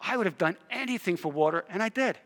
I 0.00 0.16
would 0.16 0.26
have 0.26 0.38
done 0.38 0.56
anything 0.70 1.16
for 1.16 1.32
water, 1.32 1.64
and 1.68 1.82
I 1.82 1.88
did. 1.88 2.16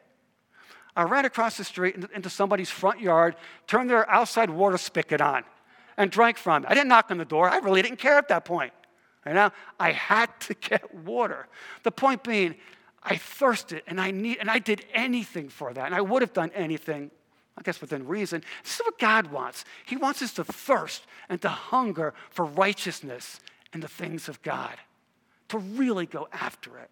I 0.94 1.04
ran 1.04 1.24
across 1.24 1.56
the 1.56 1.64
street 1.64 1.96
into 2.14 2.28
somebody's 2.28 2.70
front 2.70 3.00
yard, 3.00 3.36
turned 3.66 3.88
their 3.88 4.08
outside 4.10 4.50
water 4.50 4.76
spigot 4.76 5.20
on, 5.20 5.44
and 5.96 6.10
drank 6.10 6.36
from 6.36 6.64
it. 6.64 6.70
I 6.70 6.74
didn't 6.74 6.88
knock 6.88 7.10
on 7.10 7.18
the 7.18 7.24
door. 7.24 7.48
I 7.48 7.58
really 7.58 7.82
didn't 7.82 7.98
care 7.98 8.18
at 8.18 8.28
that 8.28 8.44
point. 8.44 8.72
You 9.26 9.34
know, 9.34 9.50
I 9.78 9.92
had 9.92 10.28
to 10.40 10.54
get 10.54 10.94
water. 10.94 11.48
The 11.82 11.90
point 11.90 12.22
being, 12.22 12.56
I 13.02 13.16
thirsted 13.16 13.82
and 13.86 14.00
I 14.00 14.10
need 14.10 14.38
and 14.38 14.50
I 14.50 14.58
did 14.58 14.84
anything 14.94 15.48
for 15.48 15.72
that. 15.72 15.86
And 15.86 15.94
I 15.94 16.00
would 16.00 16.22
have 16.22 16.32
done 16.32 16.50
anything, 16.54 17.10
I 17.56 17.62
guess 17.62 17.80
within 17.80 18.06
reason. 18.06 18.42
This 18.62 18.74
is 18.74 18.80
what 18.80 18.98
God 18.98 19.28
wants. 19.28 19.64
He 19.86 19.96
wants 19.96 20.22
us 20.22 20.32
to 20.34 20.44
thirst 20.44 21.06
and 21.28 21.40
to 21.42 21.48
hunger 21.48 22.14
for 22.30 22.44
righteousness 22.44 23.40
and 23.72 23.82
the 23.82 23.88
things 23.88 24.28
of 24.28 24.40
God. 24.42 24.76
To 25.48 25.58
really 25.58 26.06
go 26.06 26.28
after 26.32 26.78
it. 26.78 26.90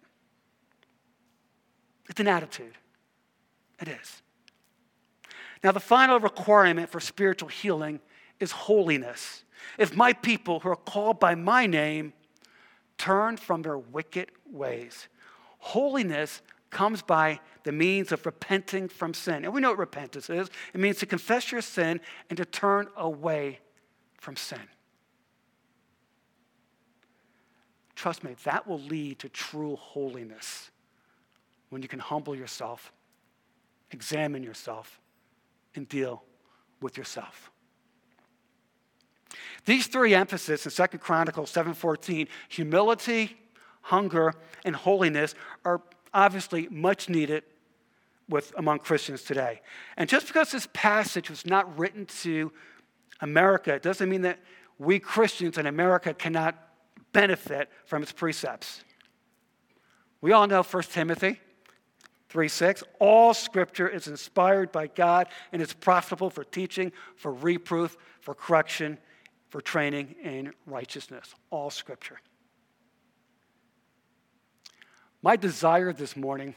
It's 2.09 2.19
an 2.19 2.27
attitude. 2.27 2.73
It 3.81 3.87
is. 3.87 4.21
Now, 5.63 5.71
the 5.71 5.79
final 5.79 6.19
requirement 6.19 6.89
for 6.89 6.99
spiritual 6.99 7.49
healing 7.49 7.99
is 8.39 8.51
holiness. 8.51 9.43
If 9.77 9.95
my 9.95 10.13
people 10.13 10.59
who 10.59 10.69
are 10.69 10.75
called 10.75 11.19
by 11.19 11.35
my 11.35 11.65
name 11.67 12.13
turn 12.97 13.37
from 13.37 13.61
their 13.61 13.77
wicked 13.77 14.31
ways, 14.49 15.07
holiness 15.59 16.41
comes 16.69 17.01
by 17.01 17.39
the 17.63 17.71
means 17.71 18.11
of 18.11 18.25
repenting 18.25 18.87
from 18.87 19.13
sin. 19.13 19.43
And 19.45 19.53
we 19.53 19.61
know 19.61 19.69
what 19.69 19.77
repentance 19.77 20.29
is 20.29 20.49
it 20.73 20.79
means 20.79 20.97
to 20.99 21.05
confess 21.05 21.51
your 21.51 21.61
sin 21.61 21.99
and 22.29 22.37
to 22.37 22.45
turn 22.45 22.87
away 22.95 23.59
from 24.19 24.35
sin. 24.35 24.61
Trust 27.95 28.23
me, 28.23 28.35
that 28.45 28.67
will 28.67 28.79
lead 28.79 29.19
to 29.19 29.29
true 29.29 29.75
holiness 29.75 30.71
when 31.69 31.83
you 31.83 31.87
can 31.87 31.99
humble 31.99 32.35
yourself 32.35 32.91
examine 33.91 34.43
yourself 34.43 34.99
and 35.75 35.87
deal 35.87 36.23
with 36.81 36.97
yourself. 36.97 37.51
These 39.65 39.87
three 39.87 40.15
emphases 40.15 40.65
in 40.65 40.71
Second 40.71 40.99
Chronicles 40.99 41.51
7:14, 41.51 42.27
humility, 42.49 43.37
hunger, 43.81 44.33
and 44.65 44.75
holiness 44.75 45.35
are 45.63 45.81
obviously 46.13 46.67
much 46.69 47.09
needed 47.09 47.43
with 48.27 48.53
among 48.57 48.79
Christians 48.79 49.23
today. 49.23 49.61
And 49.97 50.09
just 50.09 50.27
because 50.27 50.51
this 50.51 50.67
passage 50.73 51.29
was 51.29 51.45
not 51.45 51.77
written 51.77 52.05
to 52.21 52.51
America, 53.19 53.73
it 53.73 53.81
doesn't 53.81 54.09
mean 54.09 54.21
that 54.21 54.39
we 54.79 54.99
Christians 54.99 55.57
in 55.57 55.67
America 55.67 56.13
cannot 56.13 56.55
benefit 57.13 57.69
from 57.85 58.01
its 58.01 58.11
precepts. 58.11 58.83
We 60.21 60.31
all 60.31 60.47
know 60.47 60.63
1 60.63 60.83
Timothy 60.91 61.39
3 62.31 62.47
6. 62.47 62.83
All 62.99 63.33
scripture 63.33 63.89
is 63.89 64.07
inspired 64.07 64.71
by 64.71 64.87
God 64.87 65.27
and 65.51 65.61
is 65.61 65.73
profitable 65.73 66.29
for 66.29 66.45
teaching, 66.45 66.93
for 67.17 67.33
reproof, 67.33 67.97
for 68.21 68.33
correction, 68.33 68.97
for 69.49 69.59
training 69.59 70.15
in 70.23 70.53
righteousness. 70.65 71.35
All 71.49 71.69
scripture. 71.69 72.21
My 75.21 75.35
desire 75.35 75.91
this 75.91 76.15
morning 76.15 76.55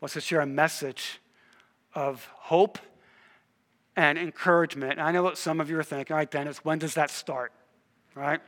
was 0.00 0.12
to 0.12 0.20
share 0.20 0.40
a 0.40 0.46
message 0.46 1.18
of 1.92 2.24
hope 2.34 2.78
and 3.96 4.16
encouragement. 4.16 4.92
And 4.92 5.02
I 5.02 5.10
know 5.10 5.24
what 5.24 5.36
some 5.36 5.60
of 5.60 5.68
you 5.68 5.80
are 5.80 5.82
thinking, 5.82 6.14
all 6.14 6.18
right, 6.18 6.30
Dennis, 6.30 6.58
when 6.58 6.78
does 6.78 6.94
that 6.94 7.10
start? 7.10 7.52
Right? 8.14 8.40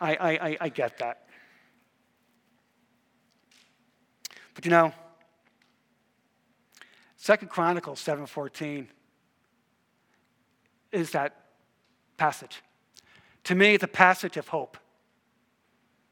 I, 0.00 0.16
I, 0.16 0.56
I 0.62 0.68
get 0.70 0.98
that. 0.98 1.28
But 4.56 4.64
you 4.64 4.72
know, 4.72 4.92
Second 7.24 7.48
Chronicles 7.48 8.00
7:14 8.00 8.86
is 10.92 11.12
that 11.12 11.46
passage. 12.18 12.60
To 13.44 13.54
me, 13.54 13.72
it's 13.72 13.82
a 13.82 13.88
passage 13.88 14.36
of 14.36 14.48
hope. 14.48 14.76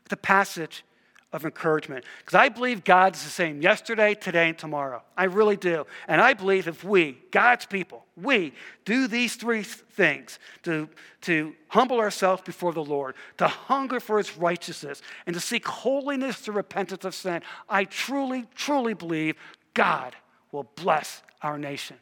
It's 0.06 0.14
a 0.14 0.16
passage 0.16 0.86
of 1.30 1.44
encouragement. 1.44 2.06
Because 2.20 2.34
I 2.34 2.48
believe 2.48 2.82
God's 2.82 3.22
the 3.24 3.28
same 3.28 3.60
yesterday, 3.60 4.14
today, 4.14 4.48
and 4.48 4.58
tomorrow. 4.58 5.02
I 5.14 5.24
really 5.24 5.58
do. 5.58 5.86
And 6.08 6.18
I 6.18 6.32
believe 6.32 6.66
if 6.66 6.82
we, 6.82 7.18
God's 7.30 7.66
people, 7.66 8.06
we 8.16 8.54
do 8.86 9.06
these 9.06 9.36
three 9.36 9.64
things 9.64 10.38
to, 10.62 10.88
to 11.22 11.54
humble 11.68 11.98
ourselves 11.98 12.40
before 12.40 12.72
the 12.72 12.82
Lord, 12.82 13.16
to 13.36 13.48
hunger 13.48 14.00
for 14.00 14.16
his 14.16 14.38
righteousness, 14.38 15.02
and 15.26 15.34
to 15.34 15.40
seek 15.40 15.68
holiness 15.68 16.36
through 16.36 16.54
repentance 16.54 17.04
of 17.04 17.14
sin, 17.14 17.42
I 17.68 17.84
truly, 17.84 18.46
truly 18.54 18.94
believe 18.94 19.36
God 19.74 20.16
will 20.52 20.70
bless 20.76 21.22
our 21.42 21.58
nation. 21.58 21.96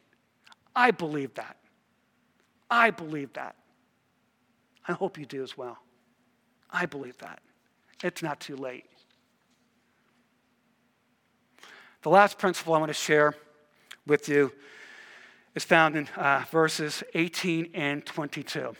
I 0.75 0.91
believe 0.91 1.33
that. 1.35 1.57
I 2.69 2.91
believe 2.91 3.33
that. 3.33 3.55
I 4.87 4.93
hope 4.93 5.17
you 5.17 5.25
do 5.25 5.41
as 5.41 5.57
well. 5.57 5.77
I 6.69 6.85
believe 6.85 7.17
that. 7.17 7.39
It's 8.03 8.21
not 8.21 8.39
too 8.39 8.55
late. 8.55 8.85
The 12.01 12.09
last 12.09 12.37
principle 12.37 12.73
I 12.73 12.79
want 12.79 12.89
to 12.89 12.93
share 12.93 13.35
with 14.07 14.27
you 14.27 14.51
is 15.53 15.63
found 15.63 15.95
in 15.95 16.07
uh, 16.15 16.43
verses 16.49 17.03
18 17.13 17.71
and 17.73 18.05
22. 18.05 18.75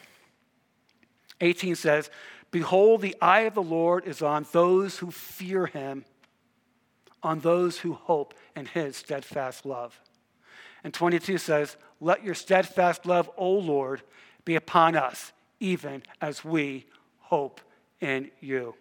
18 1.39 1.75
says, 1.75 2.09
Behold, 2.49 3.01
the 3.01 3.15
eye 3.21 3.41
of 3.41 3.53
the 3.53 3.61
Lord 3.61 4.07
is 4.07 4.21
on 4.21 4.45
those 4.51 4.97
who 4.97 5.11
fear 5.11 5.67
him, 5.67 6.05
on 7.23 7.39
those 7.39 7.79
who 7.79 7.93
hope 7.93 8.33
in 8.55 8.65
his 8.65 8.97
steadfast 8.97 9.65
love. 9.65 9.99
And 10.83 10.93
22 10.93 11.37
says, 11.37 11.77
Let 11.99 12.23
your 12.23 12.35
steadfast 12.35 13.05
love, 13.05 13.29
O 13.37 13.51
Lord, 13.51 14.01
be 14.45 14.55
upon 14.55 14.95
us, 14.95 15.31
even 15.59 16.03
as 16.19 16.43
we 16.43 16.87
hope 17.19 17.61
in 17.99 18.31
you. 18.39 18.75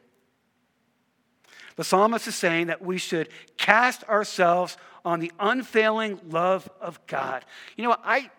The 1.76 1.85
psalmist 1.85 2.26
is 2.26 2.35
saying 2.35 2.66
that 2.66 2.83
we 2.83 2.98
should 2.98 3.29
cast 3.57 4.05
ourselves 4.05 4.76
on 5.05 5.20
the 5.20 5.33
unfailing 5.38 6.20
love 6.29 6.68
of 6.81 7.07
God. 7.07 7.44
You 7.76 7.85
know, 7.85 7.96
I, 8.05 8.31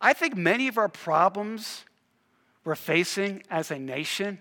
I 0.00 0.12
think 0.12 0.36
many 0.36 0.68
of 0.68 0.78
our 0.78 0.88
problems 0.88 1.84
we're 2.64 2.74
facing 2.74 3.42
as 3.50 3.70
a 3.70 3.78
nation 3.78 4.40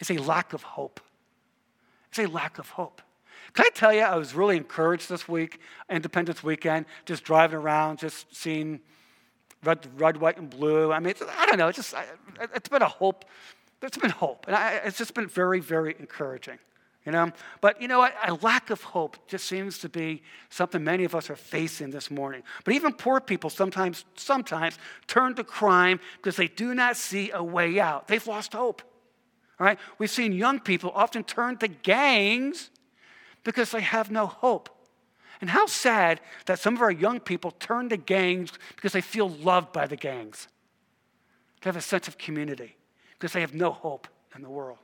is 0.00 0.10
a 0.10 0.18
lack 0.18 0.52
of 0.52 0.62
hope. 0.62 1.00
It's 2.08 2.18
a 2.18 2.26
lack 2.26 2.58
of 2.58 2.70
hope. 2.70 3.00
Can 3.52 3.66
I 3.66 3.70
tell 3.74 3.92
you, 3.92 4.00
I 4.00 4.16
was 4.16 4.34
really 4.34 4.56
encouraged 4.56 5.08
this 5.08 5.28
week, 5.28 5.60
Independence 5.90 6.42
weekend, 6.42 6.86
just 7.04 7.24
driving 7.24 7.58
around, 7.58 7.98
just 7.98 8.34
seeing 8.34 8.80
red, 9.64 9.86
red 9.98 10.18
white, 10.18 10.38
and 10.38 10.48
blue. 10.48 10.92
I 10.92 11.00
mean, 11.00 11.14
I 11.38 11.46
don't 11.46 11.58
know, 11.58 11.68
it's 11.68 11.76
just, 11.76 11.94
it's 12.54 12.68
been 12.68 12.82
a 12.82 12.88
hope. 12.88 13.24
It's 13.82 13.98
been 13.98 14.10
hope. 14.10 14.46
And 14.46 14.56
I, 14.56 14.74
it's 14.84 14.98
just 14.98 15.14
been 15.14 15.28
very, 15.28 15.60
very 15.60 15.94
encouraging. 15.98 16.58
You 17.04 17.12
know? 17.12 17.30
But 17.60 17.80
you 17.80 17.86
know 17.86 18.00
what? 18.00 18.14
A 18.26 18.34
lack 18.34 18.70
of 18.70 18.82
hope 18.82 19.16
just 19.28 19.46
seems 19.46 19.78
to 19.78 19.88
be 19.88 20.22
something 20.50 20.82
many 20.82 21.04
of 21.04 21.14
us 21.14 21.30
are 21.30 21.36
facing 21.36 21.90
this 21.90 22.10
morning. 22.10 22.42
But 22.64 22.74
even 22.74 22.92
poor 22.92 23.20
people 23.20 23.48
sometimes, 23.48 24.04
sometimes 24.16 24.76
turn 25.06 25.34
to 25.36 25.44
crime 25.44 26.00
because 26.16 26.36
they 26.36 26.48
do 26.48 26.74
not 26.74 26.96
see 26.96 27.30
a 27.30 27.42
way 27.42 27.78
out. 27.78 28.08
They've 28.08 28.26
lost 28.26 28.54
hope. 28.54 28.82
All 29.60 29.66
right? 29.66 29.78
We've 29.98 30.10
seen 30.10 30.32
young 30.32 30.58
people 30.58 30.90
often 30.94 31.22
turn 31.22 31.58
to 31.58 31.68
gangs 31.68 32.70
because 33.46 33.70
they 33.70 33.80
have 33.80 34.10
no 34.10 34.26
hope. 34.26 34.68
And 35.40 35.48
how 35.48 35.66
sad 35.66 36.20
that 36.46 36.58
some 36.58 36.74
of 36.74 36.82
our 36.82 36.90
young 36.90 37.20
people 37.20 37.52
turn 37.52 37.88
to 37.90 37.96
gangs 37.96 38.50
because 38.74 38.92
they 38.92 39.00
feel 39.00 39.28
loved 39.28 39.72
by 39.72 39.86
the 39.86 39.94
gangs. 39.94 40.48
They 41.60 41.68
have 41.68 41.76
a 41.76 41.80
sense 41.80 42.08
of 42.08 42.18
community 42.18 42.76
because 43.12 43.32
they 43.32 43.42
have 43.42 43.54
no 43.54 43.70
hope 43.70 44.08
in 44.34 44.42
the 44.42 44.50
world. 44.50 44.78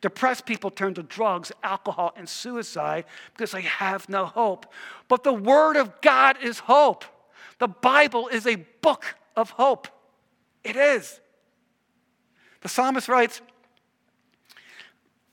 Depressed 0.00 0.46
people 0.46 0.70
turn 0.70 0.94
to 0.94 1.02
drugs, 1.02 1.50
alcohol, 1.64 2.12
and 2.16 2.28
suicide 2.28 3.04
because 3.32 3.50
they 3.50 3.62
have 3.62 4.08
no 4.08 4.26
hope. 4.26 4.66
But 5.08 5.24
the 5.24 5.32
Word 5.32 5.76
of 5.76 6.00
God 6.00 6.36
is 6.40 6.60
hope. 6.60 7.04
The 7.58 7.68
Bible 7.68 8.28
is 8.28 8.46
a 8.46 8.64
book 8.80 9.16
of 9.36 9.50
hope. 9.50 9.88
It 10.62 10.76
is. 10.76 11.20
The 12.60 12.68
psalmist 12.68 13.08
writes, 13.08 13.40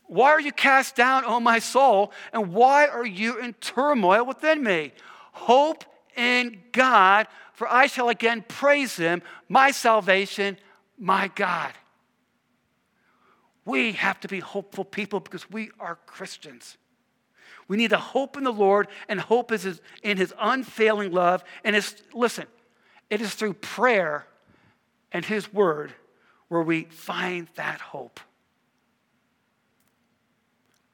Why 0.07 0.29
are 0.29 0.41
you 0.41 0.51
cast 0.51 0.95
down, 0.95 1.23
O 1.25 1.39
my 1.39 1.59
soul? 1.59 2.11
And 2.31 2.53
why 2.53 2.87
are 2.87 3.05
you 3.05 3.39
in 3.39 3.53
turmoil 3.53 4.25
within 4.25 4.63
me? 4.63 4.91
Hope 5.31 5.83
in 6.15 6.61
God, 6.71 7.27
for 7.53 7.67
I 7.67 7.87
shall 7.87 8.09
again 8.09 8.43
praise 8.47 8.95
him, 8.95 9.21
my 9.49 9.71
salvation, 9.71 10.57
my 10.97 11.29
God. 11.35 11.73
We 13.65 13.93
have 13.93 14.19
to 14.21 14.27
be 14.27 14.39
hopeful 14.39 14.85
people 14.85 15.19
because 15.19 15.49
we 15.49 15.71
are 15.79 15.97
Christians. 16.05 16.77
We 17.67 17.77
need 17.77 17.89
to 17.89 17.97
hope 17.97 18.37
in 18.37 18.43
the 18.43 18.53
Lord, 18.53 18.87
and 19.09 19.19
hope 19.19 19.51
is 19.51 19.81
in 20.03 20.17
his 20.17 20.33
unfailing 20.39 21.11
love. 21.11 21.43
And 21.63 21.75
it's, 21.75 21.95
listen, 22.13 22.45
it 23.09 23.21
is 23.21 23.33
through 23.33 23.55
prayer 23.55 24.27
and 25.11 25.25
his 25.25 25.51
word 25.51 25.93
where 26.47 26.61
we 26.61 26.83
find 26.83 27.47
that 27.55 27.81
hope. 27.81 28.19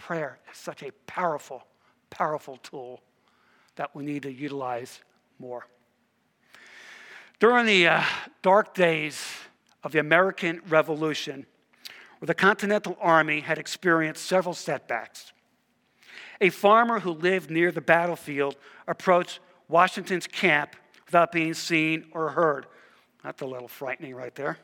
Prayer 0.01 0.39
is 0.51 0.57
such 0.57 0.81
a 0.81 0.91
powerful, 1.05 1.63
powerful 2.09 2.57
tool 2.63 3.01
that 3.75 3.95
we 3.95 4.03
need 4.03 4.23
to 4.23 4.31
utilize 4.31 4.99
more. 5.37 5.67
During 7.39 7.67
the 7.67 7.87
uh, 7.87 8.03
dark 8.41 8.73
days 8.73 9.23
of 9.83 9.91
the 9.91 9.99
American 9.99 10.59
Revolution, 10.67 11.45
where 12.17 12.25
the 12.25 12.33
Continental 12.33 12.97
Army 12.99 13.41
had 13.41 13.59
experienced 13.59 14.25
several 14.25 14.55
setbacks. 14.55 15.33
A 16.41 16.49
farmer 16.49 17.01
who 17.01 17.11
lived 17.11 17.51
near 17.51 17.71
the 17.71 17.79
battlefield 17.79 18.55
approached 18.87 19.39
Washington's 19.67 20.25
camp 20.25 20.75
without 21.05 21.31
being 21.31 21.53
seen 21.53 22.05
or 22.11 22.29
heard. 22.29 22.65
That's 23.23 23.43
a 23.43 23.45
little 23.45 23.67
frightening 23.67 24.15
right 24.15 24.33
there. 24.33 24.57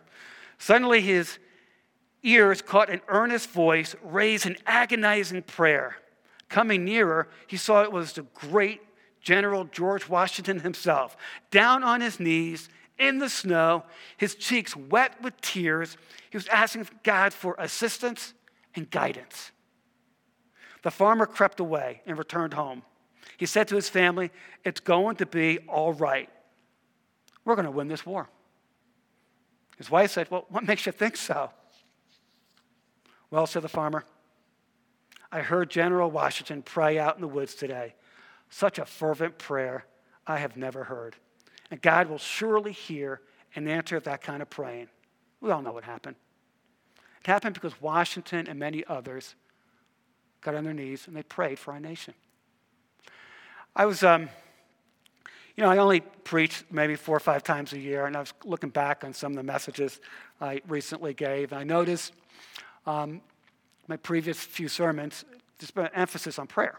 Suddenly, 0.57 1.01
his 1.01 1.37
ears 2.27 2.61
caught 2.61 2.89
an 2.89 3.01
earnest 3.07 3.49
voice 3.49 3.95
raise 4.03 4.45
an 4.45 4.57
agonizing 4.65 5.43
prayer. 5.43 5.97
Coming 6.49 6.85
nearer, 6.85 7.27
he 7.47 7.57
saw 7.57 7.83
it 7.83 7.91
was 7.91 8.13
the 8.13 8.23
great 8.33 8.81
General 9.21 9.65
George 9.65 10.07
Washington 10.07 10.59
himself, 10.59 11.17
down 11.51 11.83
on 11.83 12.01
his 12.01 12.19
knees 12.19 12.69
in 12.97 13.19
the 13.19 13.29
snow, 13.29 13.83
his 14.15 14.35
cheeks 14.35 14.75
wet 14.75 15.21
with 15.21 15.39
tears. 15.41 15.97
He 16.29 16.37
was 16.37 16.47
asking 16.47 16.87
God 17.03 17.33
for 17.33 17.55
assistance 17.59 18.33
and 18.75 18.89
guidance. 18.89 19.51
The 20.83 20.91
farmer 20.91 21.25
crept 21.25 21.59
away 21.59 22.01
and 22.05 22.17
returned 22.17 22.53
home. 22.53 22.83
He 23.37 23.45
said 23.45 23.67
to 23.67 23.75
his 23.75 23.89
family, 23.89 24.31
It's 24.63 24.79
going 24.79 25.17
to 25.17 25.25
be 25.25 25.59
all 25.67 25.93
right. 25.93 26.29
We're 27.45 27.55
going 27.55 27.65
to 27.65 27.71
win 27.71 27.87
this 27.87 28.05
war. 28.05 28.29
His 29.77 29.91
wife 29.91 30.11
said, 30.11 30.31
Well, 30.31 30.45
what 30.49 30.63
makes 30.63 30.85
you 30.85 30.91
think 30.91 31.17
so? 31.17 31.51
Well, 33.29 33.45
said 33.47 33.61
the 33.61 33.69
farmer, 33.69 34.05
I 35.31 35.41
heard 35.41 35.69
General 35.69 36.09
Washington 36.09 36.61
pray 36.61 36.97
out 36.97 37.15
in 37.15 37.21
the 37.21 37.27
woods 37.27 37.55
today. 37.55 37.95
Such 38.49 38.79
a 38.79 38.85
fervent 38.85 39.37
prayer 39.37 39.85
I 40.25 40.37
have 40.37 40.55
never 40.55 40.85
heard. 40.85 41.15
And 41.69 41.81
God 41.81 42.07
will 42.07 42.17
surely 42.17 42.71
hear 42.71 43.21
and 43.55 43.67
answer 43.67 43.99
that 43.99 44.21
kind 44.21 44.41
of 44.41 44.49
praying. 44.49 44.87
We 45.41 45.51
all 45.51 45.61
know 45.61 45.73
what 45.73 45.83
happened. 45.83 46.15
It 47.19 47.27
happened 47.27 47.55
because 47.55 47.81
Washington 47.81 48.47
and 48.47 48.57
many 48.57 48.85
others 48.85 49.35
got 50.39 50.55
on 50.55 50.63
their 50.63 50.73
knees 50.73 51.07
and 51.07 51.15
they 51.15 51.23
prayed 51.23 51.59
for 51.59 51.73
our 51.73 51.79
nation. 51.79 52.13
I 53.75 53.85
was, 53.85 54.03
um, 54.03 54.29
you 55.55 55.63
know, 55.63 55.69
I 55.69 55.77
only 55.77 55.99
preach 55.99 56.63
maybe 56.71 56.95
four 56.95 57.17
or 57.17 57.19
five 57.19 57.43
times 57.43 57.73
a 57.73 57.79
year, 57.79 58.05
and 58.05 58.15
I 58.15 58.21
was 58.21 58.33
looking 58.45 58.69
back 58.69 59.03
on 59.03 59.13
some 59.13 59.33
of 59.33 59.37
the 59.37 59.43
messages 59.43 59.99
I 60.39 60.61
recently 60.67 61.13
gave, 61.13 61.51
and 61.51 61.59
I 61.59 61.63
noticed 61.63 62.13
um, 62.87 63.21
my 63.87 63.97
previous 63.97 64.39
few 64.39 64.67
sermons, 64.67 65.25
just 65.59 65.75
been 65.75 65.85
an 65.85 65.91
emphasis 65.93 66.39
on 66.39 66.47
prayer. 66.47 66.77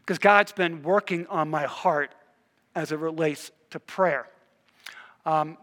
Because 0.00 0.18
God's 0.18 0.52
been 0.52 0.82
working 0.82 1.26
on 1.28 1.48
my 1.48 1.64
heart 1.64 2.14
as 2.74 2.92
it 2.92 2.98
relates 2.98 3.50
to 3.70 3.80
prayer. 3.80 4.28
Um, 5.24 5.56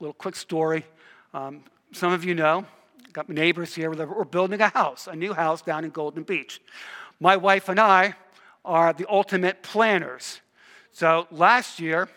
little 0.00 0.14
quick 0.14 0.36
story. 0.36 0.86
Um, 1.34 1.64
some 1.92 2.12
of 2.12 2.24
you 2.24 2.34
know, 2.34 2.64
got 3.12 3.28
neighbors 3.28 3.74
here. 3.74 3.90
We're 3.90 4.24
building 4.24 4.60
a 4.60 4.68
house, 4.68 5.08
a 5.08 5.16
new 5.16 5.34
house 5.34 5.62
down 5.62 5.84
in 5.84 5.90
Golden 5.90 6.22
Beach. 6.22 6.60
My 7.20 7.36
wife 7.36 7.68
and 7.68 7.80
I 7.80 8.14
are 8.64 8.92
the 8.92 9.06
ultimate 9.08 9.62
planners. 9.62 10.40
So 10.92 11.26
last 11.30 11.80
year, 11.80 12.08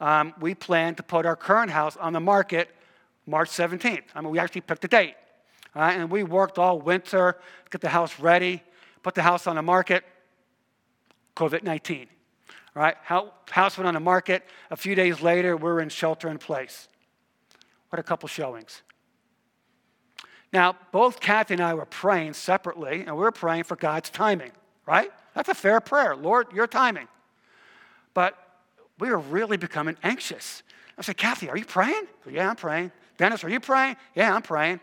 um, 0.00 0.34
we 0.40 0.54
planned 0.54 0.98
to 0.98 1.02
put 1.02 1.26
our 1.26 1.36
current 1.36 1.70
house 1.70 1.96
on 1.96 2.12
the 2.12 2.20
market 2.20 2.70
March 3.26 3.50
17th. 3.50 4.04
I 4.14 4.20
mean, 4.20 4.30
we 4.30 4.38
actually 4.38 4.60
picked 4.62 4.84
a 4.84 4.88
date. 4.88 5.14
and 5.74 6.10
we 6.10 6.22
worked 6.22 6.58
all 6.58 6.80
winter 6.80 7.38
get 7.70 7.80
the 7.80 7.88
house 7.88 8.20
ready, 8.20 8.62
put 9.02 9.14
the 9.14 9.22
house 9.22 9.46
on 9.46 9.56
the 9.56 9.62
market. 9.62 10.04
COVID 11.34 11.62
19 11.62 12.08
right? 12.76 12.94
House 13.02 13.78
went 13.78 13.88
on 13.88 13.94
the 13.94 14.00
market. 14.00 14.44
A 14.70 14.76
few 14.76 14.94
days 14.94 15.22
later, 15.22 15.56
we're 15.56 15.80
in 15.80 15.88
shelter 15.88 16.28
in 16.28 16.36
place. 16.36 16.88
What 17.88 17.98
a 17.98 18.02
couple 18.02 18.28
showings. 18.28 18.82
Now, 20.52 20.76
both 20.92 21.18
Kathy 21.18 21.54
and 21.54 21.62
I 21.62 21.72
were 21.72 21.86
praying 21.86 22.34
separately, 22.34 23.04
and 23.06 23.16
we 23.16 23.22
were 23.22 23.32
praying 23.32 23.64
for 23.64 23.76
God's 23.76 24.10
timing, 24.10 24.52
right? 24.84 25.10
That's 25.34 25.48
a 25.48 25.54
fair 25.54 25.80
prayer. 25.80 26.14
Lord, 26.14 26.52
your 26.52 26.66
timing. 26.66 27.08
But 28.12 28.36
we 28.98 29.08
were 29.08 29.18
really 29.18 29.56
becoming 29.56 29.96
anxious. 30.02 30.62
I 30.98 31.02
said, 31.02 31.16
Kathy, 31.16 31.48
are 31.48 31.56
you 31.56 31.64
praying? 31.64 32.04
Yeah, 32.30 32.50
I'm 32.50 32.56
praying. 32.56 32.92
Dennis, 33.16 33.44
are 33.44 33.48
you 33.48 33.60
praying? 33.60 33.96
Yeah, 34.14 34.34
I'm 34.34 34.42
praying. 34.42 34.80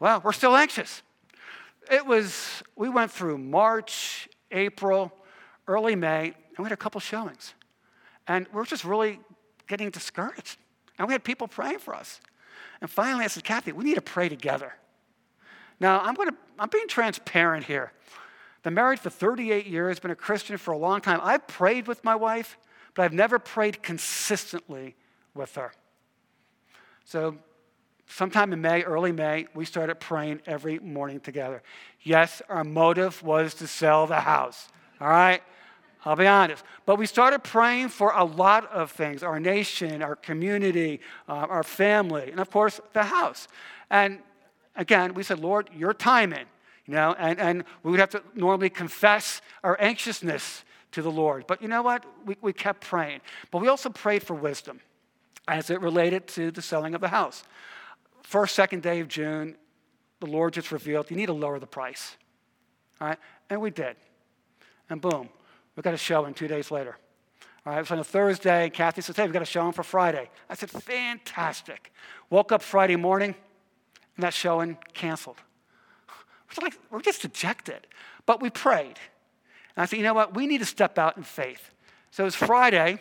Well, 0.00 0.20
we're 0.24 0.32
still 0.32 0.56
anxious. 0.56 1.02
It 1.90 2.06
was, 2.06 2.62
we 2.76 2.88
went 2.88 3.10
through 3.10 3.38
March, 3.38 4.28
April, 4.50 5.12
early 5.66 5.96
May, 5.96 6.26
and 6.26 6.58
we 6.58 6.64
had 6.64 6.72
a 6.72 6.76
couple 6.76 7.00
showings. 7.00 7.54
And 8.26 8.46
we 8.52 8.60
are 8.60 8.64
just 8.64 8.84
really 8.84 9.20
getting 9.66 9.90
discouraged. 9.90 10.58
And 10.98 11.08
we 11.08 11.12
had 11.12 11.24
people 11.24 11.48
praying 11.48 11.78
for 11.78 11.94
us. 11.94 12.20
And 12.80 12.90
finally, 12.90 13.24
I 13.24 13.28
said, 13.28 13.44
Kathy, 13.44 13.72
we 13.72 13.84
need 13.84 13.94
to 13.96 14.02
pray 14.02 14.28
together. 14.28 14.74
Now, 15.80 16.00
I'm, 16.00 16.14
to, 16.16 16.34
I'm 16.58 16.68
being 16.68 16.88
transparent 16.88 17.66
here. 17.66 17.92
Been 18.62 18.74
married 18.74 19.00
for 19.00 19.10
38 19.10 19.66
years, 19.66 19.98
been 19.98 20.10
a 20.10 20.16
Christian 20.16 20.56
for 20.56 20.72
a 20.72 20.78
long 20.78 21.00
time. 21.00 21.20
I've 21.22 21.46
prayed 21.46 21.86
with 21.86 22.02
my 22.04 22.14
wife, 22.14 22.56
but 22.94 23.02
I've 23.02 23.12
never 23.12 23.38
prayed 23.38 23.82
consistently 23.82 24.96
with 25.34 25.54
her. 25.56 25.72
So, 27.04 27.36
sometime 28.06 28.52
in 28.52 28.60
May, 28.60 28.82
early 28.82 29.12
May, 29.12 29.46
we 29.54 29.64
started 29.64 29.96
praying 29.96 30.40
every 30.46 30.78
morning 30.78 31.20
together. 31.20 31.62
Yes, 32.02 32.42
our 32.48 32.64
motive 32.64 33.22
was 33.22 33.54
to 33.54 33.66
sell 33.66 34.06
the 34.06 34.20
house, 34.20 34.68
all 35.00 35.08
right? 35.08 35.42
I'll 36.04 36.16
be 36.16 36.26
honest. 36.26 36.62
But 36.84 36.98
we 36.98 37.06
started 37.06 37.42
praying 37.42 37.88
for 37.88 38.12
a 38.14 38.24
lot 38.24 38.70
of 38.70 38.90
things 38.90 39.22
our 39.22 39.40
nation, 39.40 40.02
our 40.02 40.16
community, 40.16 41.00
uh, 41.28 41.32
our 41.32 41.62
family, 41.62 42.30
and 42.30 42.40
of 42.40 42.50
course, 42.50 42.80
the 42.92 43.04
house. 43.04 43.48
And 43.90 44.18
again, 44.76 45.14
we 45.14 45.22
said, 45.22 45.38
Lord, 45.38 45.70
your 45.74 45.94
timing, 45.94 46.44
you 46.86 46.94
know, 46.94 47.14
and, 47.18 47.40
and 47.40 47.64
we 47.82 47.90
would 47.90 48.00
have 48.00 48.10
to 48.10 48.22
normally 48.34 48.68
confess 48.68 49.40
our 49.62 49.80
anxiousness 49.80 50.64
to 50.92 51.00
the 51.02 51.10
Lord. 51.10 51.46
But 51.46 51.62
you 51.62 51.68
know 51.68 51.82
what? 51.82 52.04
We, 52.26 52.36
we 52.42 52.52
kept 52.52 52.82
praying. 52.82 53.20
But 53.50 53.62
we 53.62 53.68
also 53.68 53.88
prayed 53.88 54.22
for 54.22 54.34
wisdom 54.34 54.80
as 55.48 55.70
it 55.70 55.80
related 55.80 56.26
to 56.28 56.50
the 56.50 56.62
selling 56.62 56.94
of 56.94 57.00
the 57.00 57.08
house. 57.08 57.44
First, 58.24 58.54
second 58.54 58.82
day 58.82 59.00
of 59.00 59.08
June, 59.08 59.54
the 60.18 60.26
Lord 60.26 60.54
just 60.54 60.72
revealed 60.72 61.10
you 61.10 61.16
need 61.16 61.26
to 61.26 61.34
lower 61.34 61.58
the 61.58 61.66
price. 61.66 62.16
All 63.00 63.08
right? 63.08 63.18
And 63.50 63.60
we 63.60 63.70
did. 63.70 63.96
And 64.88 65.00
boom, 65.00 65.28
we 65.76 65.82
got 65.82 65.94
a 65.94 65.98
showing 65.98 66.32
two 66.32 66.48
days 66.48 66.70
later. 66.70 66.96
All 67.66 67.72
right, 67.72 67.78
it 67.78 67.82
was 67.82 67.90
on 67.90 67.98
a 67.98 68.04
Thursday. 68.04 68.70
Kathy 68.70 69.02
says, 69.02 69.16
Hey, 69.16 69.24
we've 69.24 69.32
got 69.32 69.42
a 69.42 69.46
showing 69.46 69.72
for 69.72 69.82
Friday. 69.82 70.30
I 70.48 70.54
said, 70.54 70.70
Fantastic. 70.70 71.92
Woke 72.30 72.50
up 72.50 72.62
Friday 72.62 72.96
morning, 72.96 73.34
and 74.16 74.22
that 74.22 74.34
showing 74.34 74.78
canceled. 74.94 75.36
We're, 76.58 76.64
like, 76.64 76.78
we're 76.90 77.00
just 77.00 77.22
dejected. 77.22 77.86
But 78.26 78.40
we 78.40 78.48
prayed. 78.48 78.98
And 79.76 79.82
I 79.82 79.84
said, 79.84 79.98
You 79.98 80.02
know 80.02 80.14
what? 80.14 80.34
We 80.34 80.46
need 80.46 80.58
to 80.58 80.66
step 80.66 80.98
out 80.98 81.18
in 81.18 81.22
faith. 81.22 81.70
So 82.10 82.24
it 82.24 82.26
was 82.26 82.34
Friday, 82.34 83.00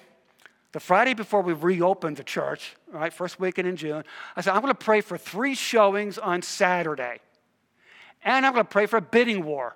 the 0.73 0.79
Friday 0.79 1.13
before 1.13 1.41
we 1.41 1.53
reopened 1.53 2.17
the 2.17 2.23
church, 2.23 2.75
right, 2.91 3.13
first 3.13 3.39
weekend 3.39 3.67
in 3.67 3.75
June. 3.75 4.03
I 4.35 4.41
said, 4.41 4.53
I'm 4.53 4.61
going 4.61 4.73
to 4.73 4.85
pray 4.85 5.01
for 5.01 5.17
three 5.17 5.55
showings 5.55 6.17
on 6.17 6.41
Saturday. 6.41 7.19
And 8.23 8.45
I'm 8.45 8.53
going 8.53 8.65
to 8.65 8.69
pray 8.69 8.85
for 8.85 8.97
a 8.97 9.01
bidding 9.01 9.45
war. 9.45 9.75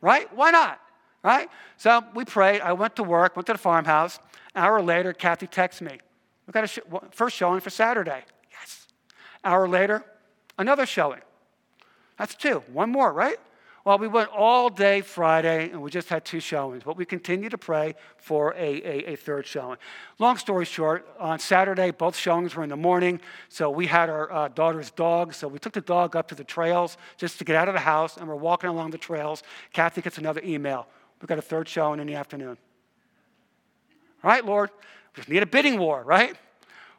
Right? 0.00 0.32
Why 0.34 0.50
not? 0.50 0.80
right? 1.22 1.48
So 1.76 2.04
we 2.14 2.24
prayed. 2.24 2.60
I 2.60 2.72
went 2.72 2.96
to 2.96 3.02
work, 3.02 3.36
went 3.36 3.46
to 3.46 3.52
the 3.52 3.58
farmhouse. 3.58 4.18
An 4.54 4.64
hour 4.64 4.82
later, 4.82 5.12
Kathy 5.12 5.46
texts 5.46 5.80
me. 5.80 5.98
We 6.46 6.52
got 6.52 6.64
a 6.64 6.66
sh- 6.66 6.80
first 7.12 7.36
showing 7.36 7.60
for 7.60 7.70
Saturday. 7.70 8.24
Yes. 8.50 8.88
Hour 9.44 9.68
later, 9.68 10.04
another 10.58 10.86
showing. 10.86 11.20
That's 12.18 12.34
two. 12.34 12.62
One 12.72 12.90
more, 12.90 13.12
right? 13.12 13.36
Well, 13.84 13.98
we 13.98 14.06
went 14.06 14.30
all 14.30 14.68
day 14.68 15.00
Friday 15.00 15.70
and 15.70 15.82
we 15.82 15.90
just 15.90 16.08
had 16.08 16.24
two 16.24 16.38
showings, 16.38 16.84
but 16.84 16.96
we 16.96 17.04
continue 17.04 17.48
to 17.48 17.58
pray 17.58 17.96
for 18.16 18.54
a, 18.54 18.58
a, 18.58 19.12
a, 19.12 19.16
third 19.16 19.44
showing. 19.44 19.76
Long 20.20 20.36
story 20.36 20.64
short, 20.64 21.08
on 21.18 21.40
Saturday, 21.40 21.90
both 21.90 22.14
showings 22.14 22.54
were 22.54 22.62
in 22.62 22.68
the 22.68 22.76
morning, 22.76 23.20
so 23.48 23.70
we 23.70 23.86
had 23.86 24.08
our 24.08 24.30
uh, 24.30 24.48
daughter's 24.48 24.92
dog, 24.92 25.34
so 25.34 25.48
we 25.48 25.58
took 25.58 25.72
the 25.72 25.80
dog 25.80 26.14
up 26.14 26.28
to 26.28 26.36
the 26.36 26.44
trails 26.44 26.96
just 27.16 27.38
to 27.38 27.44
get 27.44 27.56
out 27.56 27.66
of 27.66 27.74
the 27.74 27.80
house, 27.80 28.18
and 28.18 28.28
we're 28.28 28.36
walking 28.36 28.70
along 28.70 28.92
the 28.92 28.98
trails. 28.98 29.42
Kathy 29.72 30.00
gets 30.00 30.16
another 30.16 30.40
email. 30.44 30.86
We've 31.20 31.28
got 31.28 31.38
a 31.38 31.42
third 31.42 31.68
showing 31.68 31.98
in 31.98 32.06
the 32.06 32.14
afternoon. 32.14 32.56
All 34.22 34.30
right, 34.30 34.44
Lord, 34.44 34.70
we 34.70 35.16
just 35.16 35.28
need 35.28 35.42
a 35.42 35.46
bidding 35.46 35.80
war, 35.80 36.04
right? 36.04 36.36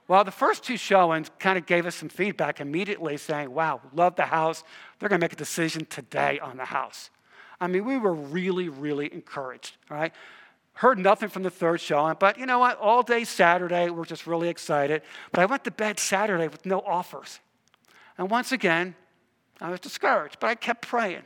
Well, 0.07 0.23
the 0.23 0.31
first 0.31 0.63
two 0.63 0.77
showings 0.77 1.31
kind 1.39 1.57
of 1.57 1.65
gave 1.65 1.85
us 1.85 1.95
some 1.95 2.09
feedback 2.09 2.59
immediately 2.59 3.17
saying, 3.17 3.53
wow, 3.53 3.81
love 3.93 4.15
the 4.15 4.25
house. 4.25 4.63
They're 4.99 5.09
going 5.09 5.19
to 5.19 5.23
make 5.23 5.33
a 5.33 5.37
decision 5.37 5.85
today 5.85 6.39
on 6.39 6.57
the 6.57 6.65
house. 6.65 7.09
I 7.61 7.67
mean, 7.67 7.85
we 7.85 7.97
were 7.97 8.13
really, 8.13 8.67
really 8.67 9.11
encouraged, 9.13 9.77
right? 9.89 10.13
Heard 10.73 10.99
nothing 10.99 11.29
from 11.29 11.43
the 11.43 11.49
third 11.49 11.79
showing, 11.79 12.17
but 12.19 12.37
you 12.37 12.45
know 12.45 12.59
what? 12.59 12.79
All 12.79 13.03
day 13.03 13.23
Saturday, 13.23 13.89
we're 13.89 14.05
just 14.05 14.27
really 14.27 14.49
excited. 14.49 15.03
But 15.31 15.41
I 15.41 15.45
went 15.45 15.63
to 15.65 15.71
bed 15.71 15.99
Saturday 15.99 16.47
with 16.47 16.65
no 16.65 16.79
offers. 16.81 17.39
And 18.17 18.29
once 18.29 18.51
again, 18.51 18.95
I 19.61 19.69
was 19.69 19.79
discouraged, 19.79 20.37
but 20.39 20.47
I 20.47 20.55
kept 20.55 20.87
praying. 20.87 21.21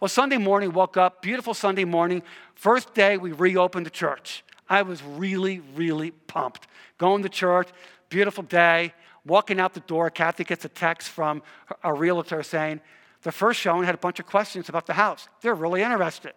Well, 0.00 0.08
Sunday 0.08 0.38
morning, 0.38 0.72
woke 0.72 0.96
up, 0.96 1.20
beautiful 1.20 1.52
Sunday 1.52 1.84
morning. 1.84 2.22
First 2.54 2.94
day 2.94 3.18
we 3.18 3.32
reopened 3.32 3.86
the 3.86 3.90
church. 3.90 4.44
I 4.68 4.82
was 4.82 5.02
really, 5.02 5.60
really 5.74 6.10
pumped. 6.10 6.66
Going 6.98 7.22
to 7.22 7.28
church, 7.28 7.68
beautiful 8.08 8.44
day. 8.44 8.92
Walking 9.24 9.58
out 9.58 9.74
the 9.74 9.80
door, 9.80 10.08
Kathy 10.10 10.44
gets 10.44 10.64
a 10.64 10.68
text 10.68 11.08
from 11.08 11.42
a 11.82 11.92
realtor 11.92 12.42
saying, 12.42 12.80
the 13.22 13.32
first 13.32 13.58
showing 13.58 13.84
had 13.84 13.94
a 13.94 13.98
bunch 13.98 14.20
of 14.20 14.26
questions 14.26 14.68
about 14.68 14.86
the 14.86 14.92
house. 14.92 15.28
They're 15.40 15.54
really 15.54 15.82
interested. 15.82 16.32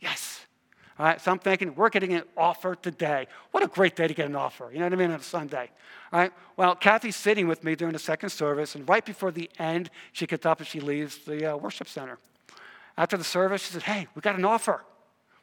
Yes. 0.00 0.46
All 0.98 1.06
right, 1.06 1.20
so 1.20 1.30
I'm 1.30 1.38
thinking, 1.38 1.74
we're 1.74 1.88
getting 1.88 2.14
an 2.14 2.22
offer 2.36 2.74
today. 2.74 3.26
What 3.50 3.62
a 3.62 3.66
great 3.66 3.96
day 3.96 4.06
to 4.08 4.14
get 4.14 4.26
an 4.26 4.36
offer. 4.36 4.70
You 4.72 4.78
know 4.78 4.86
what 4.86 4.92
I 4.92 4.96
mean? 4.96 5.10
On 5.10 5.20
a 5.20 5.22
Sunday. 5.22 5.70
All 6.12 6.20
right, 6.20 6.32
well, 6.56 6.74
Kathy's 6.74 7.16
sitting 7.16 7.48
with 7.48 7.64
me 7.64 7.74
during 7.74 7.92
the 7.92 7.98
second 7.98 8.30
service, 8.30 8.74
and 8.74 8.88
right 8.88 9.04
before 9.04 9.30
the 9.30 9.50
end, 9.58 9.90
she 10.12 10.26
gets 10.26 10.46
up 10.46 10.60
and 10.60 10.66
she 10.66 10.80
leaves 10.80 11.18
the 11.18 11.52
uh, 11.52 11.56
worship 11.56 11.88
center. 11.88 12.18
After 12.96 13.16
the 13.16 13.24
service, 13.24 13.64
she 13.64 13.72
said, 13.72 13.82
Hey, 13.82 14.06
we 14.14 14.20
got 14.20 14.36
an 14.36 14.44
offer. 14.44 14.84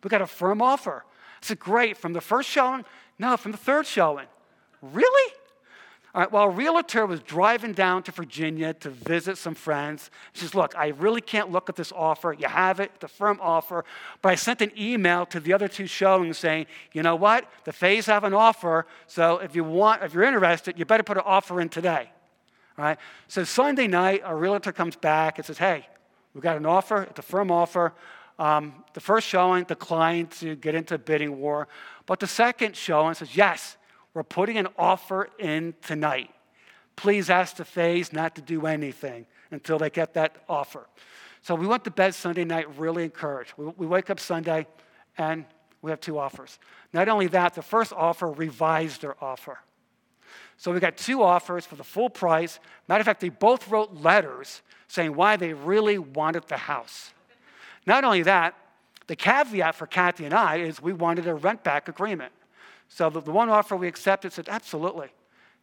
We 0.03 0.09
got 0.09 0.21
a 0.21 0.27
firm 0.27 0.61
offer. 0.61 1.03
I 1.41 1.45
said, 1.45 1.59
Great. 1.59 1.97
From 1.97 2.13
the 2.13 2.21
first 2.21 2.49
showing? 2.49 2.85
No, 3.17 3.35
from 3.37 3.51
the 3.51 3.57
third 3.57 3.85
showing. 3.85 4.27
Really? 4.81 5.33
All 6.15 6.21
right, 6.21 6.31
well, 6.31 6.45
a 6.45 6.49
realtor 6.49 7.05
was 7.05 7.19
driving 7.19 7.73
down 7.73 8.01
to 8.03 8.11
Virginia 8.11 8.73
to 8.73 8.89
visit 8.89 9.37
some 9.37 9.53
friends. 9.53 10.09
She 10.33 10.41
says, 10.41 10.55
Look, 10.55 10.75
I 10.75 10.87
really 10.87 11.21
can't 11.21 11.51
look 11.51 11.69
at 11.69 11.75
this 11.75 11.91
offer. 11.91 12.33
You 12.33 12.47
have 12.47 12.79
it, 12.79 12.99
the 12.99 13.07
firm 13.07 13.39
offer. 13.41 13.85
But 14.23 14.29
I 14.29 14.35
sent 14.35 14.61
an 14.61 14.71
email 14.75 15.27
to 15.27 15.39
the 15.39 15.53
other 15.53 15.67
two 15.67 15.85
showings 15.85 16.39
saying, 16.39 16.65
You 16.93 17.03
know 17.03 17.15
what? 17.15 17.47
The 17.65 17.73
Fays 17.73 18.07
have 18.07 18.23
an 18.23 18.33
offer. 18.33 18.87
So 19.05 19.37
if 19.37 19.55
you 19.55 19.63
want, 19.63 20.01
if 20.01 20.15
you're 20.15 20.23
interested, 20.23 20.79
you 20.79 20.85
better 20.85 21.03
put 21.03 21.17
an 21.17 21.23
offer 21.27 21.61
in 21.61 21.69
today. 21.69 22.09
All 22.77 22.85
right? 22.85 22.97
So 23.27 23.43
Sunday 23.43 23.87
night, 23.87 24.23
a 24.25 24.35
realtor 24.35 24.71
comes 24.71 24.95
back 24.95 25.37
and 25.37 25.45
says, 25.45 25.59
Hey, 25.59 25.85
we 26.33 26.41
got 26.41 26.57
an 26.57 26.65
offer, 26.65 27.03
it's 27.03 27.19
a 27.19 27.23
firm 27.23 27.51
offer. 27.51 27.93
Um, 28.39 28.85
the 28.93 29.01
first 29.01 29.27
showing 29.27 29.65
declined 29.65 30.31
to 30.31 30.55
get 30.55 30.73
into 30.73 30.95
a 30.95 30.97
bidding 30.97 31.39
war, 31.39 31.67
but 32.05 32.21
the 32.21 32.27
second 32.27 32.75
showing 32.75 33.13
says, 33.13 33.35
yes, 33.35 33.75
we're 34.13 34.23
putting 34.23 34.57
an 34.57 34.67
offer 34.77 35.29
in 35.39 35.73
tonight. 35.81 36.31
Please 36.95 37.29
ask 37.29 37.55
the 37.55 37.65
Fays 37.65 38.11
not 38.11 38.35
to 38.35 38.41
do 38.41 38.65
anything 38.65 39.25
until 39.51 39.77
they 39.77 39.89
get 39.89 40.13
that 40.15 40.43
offer. 40.49 40.87
So 41.41 41.55
we 41.55 41.67
went 41.67 41.83
to 41.85 41.91
bed 41.91 42.13
Sunday 42.13 42.43
night 42.43 42.77
really 42.77 43.03
encouraged. 43.03 43.53
We, 43.55 43.67
we 43.77 43.87
wake 43.87 44.09
up 44.09 44.19
Sunday 44.19 44.67
and 45.17 45.45
we 45.81 45.91
have 45.91 46.01
two 46.01 46.17
offers. 46.17 46.59
Not 46.91 47.07
only 47.07 47.27
that, 47.27 47.53
the 47.53 47.61
first 47.61 47.93
offer 47.93 48.27
revised 48.27 49.01
their 49.01 49.21
offer. 49.23 49.59
So 50.57 50.73
we 50.73 50.79
got 50.81 50.97
two 50.97 51.23
offers 51.23 51.65
for 51.65 51.75
the 51.75 51.83
full 51.83 52.09
price. 52.09 52.59
Matter 52.89 52.99
of 52.99 53.05
fact, 53.05 53.21
they 53.21 53.29
both 53.29 53.69
wrote 53.69 53.93
letters 53.93 54.61
saying 54.89 55.15
why 55.15 55.37
they 55.37 55.53
really 55.53 55.97
wanted 55.97 56.47
the 56.47 56.57
house. 56.57 57.13
Not 57.85 58.03
only 58.03 58.23
that, 58.23 58.55
the 59.07 59.15
caveat 59.15 59.75
for 59.75 59.87
Kathy 59.87 60.25
and 60.25 60.33
I 60.33 60.57
is 60.57 60.81
we 60.81 60.93
wanted 60.93 61.27
a 61.27 61.33
rent 61.33 61.63
back 61.63 61.87
agreement. 61.87 62.33
So 62.89 63.09
the, 63.09 63.21
the 63.21 63.31
one 63.31 63.49
offer 63.49 63.77
we 63.77 63.87
accepted 63.87 64.33
said, 64.33 64.49
absolutely. 64.49 65.07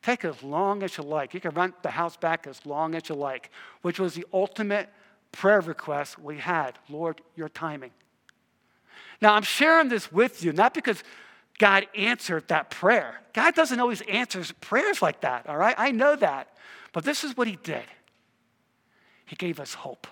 Take 0.03 0.25
as 0.25 0.43
long 0.43 0.83
as 0.83 0.97
you 0.97 1.05
like. 1.05 1.35
You 1.35 1.41
can 1.41 1.51
rent 1.51 1.83
the 1.83 1.91
house 1.91 2.17
back 2.17 2.47
as 2.47 2.65
long 2.65 2.95
as 2.95 3.09
you 3.09 3.17
like, 3.17 3.51
which 3.83 3.99
was 3.99 4.15
the 4.15 4.25
ultimate 4.33 4.89
prayer 5.33 5.61
request 5.61 6.19
we 6.19 6.39
had. 6.39 6.79
Lord, 6.89 7.21
your 7.35 7.49
timing. 7.49 7.91
Now, 9.21 9.35
I'm 9.35 9.43
sharing 9.43 9.89
this 9.89 10.13
with 10.13 10.45
you, 10.45 10.53
not 10.53 10.75
because 10.75 11.03
God 11.59 11.87
answered 11.95 12.49
that 12.49 12.71
prayer. 12.71 13.21
God 13.33 13.55
doesn't 13.55 13.81
always 13.81 14.03
answer 14.03 14.43
prayers 14.61 15.03
like 15.03 15.23
that, 15.23 15.49
all 15.49 15.57
right? 15.57 15.75
I 15.77 15.91
know 15.91 16.15
that. 16.17 16.49
But 16.93 17.05
this 17.05 17.25
is 17.25 17.37
what 17.37 17.49
He 17.49 17.59
did 17.63 17.85
He 19.25 19.37
gave 19.37 19.59
us 19.59 19.75
hope. 19.75 20.07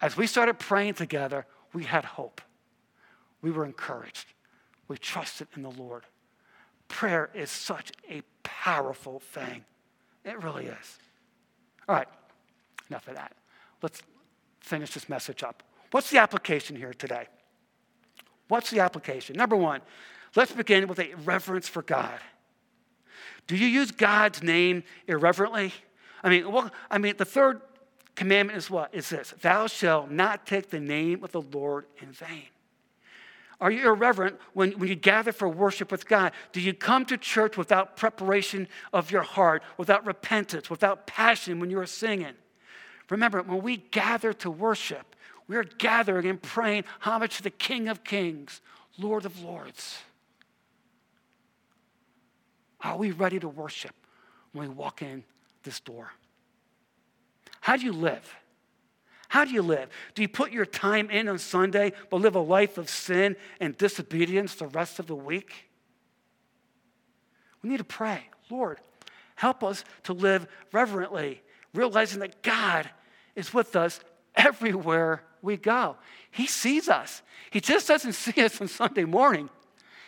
As 0.00 0.16
we 0.16 0.26
started 0.26 0.58
praying 0.58 0.94
together, 0.94 1.46
we 1.72 1.84
had 1.84 2.04
hope. 2.04 2.40
We 3.42 3.50
were 3.50 3.64
encouraged. 3.64 4.26
We 4.90 4.98
trusted 4.98 5.46
in 5.54 5.62
the 5.62 5.70
Lord. 5.70 6.02
Prayer 6.88 7.30
is 7.32 7.48
such 7.48 7.92
a 8.10 8.22
powerful 8.42 9.20
thing. 9.20 9.64
It 10.24 10.42
really 10.42 10.66
is. 10.66 10.98
All 11.88 11.94
right, 11.94 12.08
enough 12.88 13.06
of 13.06 13.14
that. 13.14 13.36
Let's 13.82 14.02
finish 14.58 14.92
this 14.92 15.08
message 15.08 15.44
up. 15.44 15.62
What's 15.92 16.10
the 16.10 16.18
application 16.18 16.74
here 16.74 16.92
today? 16.92 17.28
What's 18.48 18.70
the 18.70 18.80
application? 18.80 19.36
Number 19.36 19.54
one, 19.54 19.80
let's 20.34 20.50
begin 20.50 20.88
with 20.88 20.98
a 20.98 21.14
reverence 21.24 21.68
for 21.68 21.82
God. 21.82 22.18
Do 23.46 23.56
you 23.56 23.68
use 23.68 23.92
God's 23.92 24.42
name 24.42 24.82
irreverently? 25.06 25.72
I 26.24 26.30
mean, 26.30 26.50
well, 26.50 26.68
I 26.90 26.98
mean, 26.98 27.14
the 27.16 27.24
third 27.24 27.60
commandment 28.16 28.58
is 28.58 28.68
what? 28.68 28.92
Is 28.92 29.10
this 29.10 29.34
Thou 29.40 29.68
shalt 29.68 30.10
not 30.10 30.48
take 30.48 30.70
the 30.70 30.80
name 30.80 31.22
of 31.22 31.30
the 31.30 31.42
Lord 31.42 31.86
in 32.02 32.10
vain. 32.10 32.48
Are 33.60 33.70
you 33.70 33.86
irreverent 33.88 34.38
when, 34.54 34.72
when 34.72 34.88
you 34.88 34.94
gather 34.94 35.32
for 35.32 35.48
worship 35.48 35.92
with 35.92 36.08
God? 36.08 36.32
Do 36.52 36.60
you 36.60 36.72
come 36.72 37.04
to 37.06 37.18
church 37.18 37.58
without 37.58 37.96
preparation 37.96 38.68
of 38.92 39.10
your 39.10 39.22
heart, 39.22 39.62
without 39.76 40.06
repentance, 40.06 40.70
without 40.70 41.06
passion 41.06 41.60
when 41.60 41.68
you're 41.68 41.86
singing? 41.86 42.34
Remember, 43.10 43.42
when 43.42 43.62
we 43.62 43.76
gather 43.76 44.32
to 44.34 44.50
worship, 44.50 45.14
we're 45.46 45.64
gathering 45.64 46.26
and 46.26 46.40
praying 46.40 46.84
homage 47.00 47.36
to 47.38 47.42
the 47.42 47.50
King 47.50 47.88
of 47.88 48.02
Kings, 48.02 48.62
Lord 48.96 49.26
of 49.26 49.42
Lords. 49.42 49.98
Are 52.82 52.96
we 52.96 53.10
ready 53.10 53.38
to 53.40 53.48
worship 53.48 53.94
when 54.52 54.68
we 54.68 54.74
walk 54.74 55.02
in 55.02 55.24
this 55.64 55.80
door? 55.80 56.12
How 57.60 57.76
do 57.76 57.84
you 57.84 57.92
live? 57.92 58.34
How 59.30 59.44
do 59.44 59.52
you 59.52 59.62
live? 59.62 59.88
Do 60.16 60.22
you 60.22 60.28
put 60.28 60.50
your 60.50 60.66
time 60.66 61.08
in 61.08 61.28
on 61.28 61.38
Sunday 61.38 61.92
but 62.10 62.20
live 62.20 62.34
a 62.34 62.40
life 62.40 62.78
of 62.78 62.90
sin 62.90 63.36
and 63.60 63.78
disobedience 63.78 64.56
the 64.56 64.66
rest 64.66 64.98
of 64.98 65.06
the 65.06 65.14
week? 65.14 65.70
We 67.62 67.70
need 67.70 67.76
to 67.76 67.84
pray, 67.84 68.24
Lord, 68.50 68.80
help 69.36 69.62
us 69.62 69.84
to 70.02 70.14
live 70.14 70.48
reverently, 70.72 71.42
realizing 71.72 72.18
that 72.18 72.42
God 72.42 72.90
is 73.36 73.54
with 73.54 73.76
us 73.76 74.00
everywhere 74.34 75.22
we 75.42 75.56
go. 75.56 75.96
He 76.32 76.48
sees 76.48 76.88
us. 76.88 77.22
He 77.52 77.60
just 77.60 77.86
doesn't 77.86 78.12
see 78.14 78.42
us 78.42 78.60
on 78.60 78.66
Sunday 78.66 79.04
morning, 79.04 79.48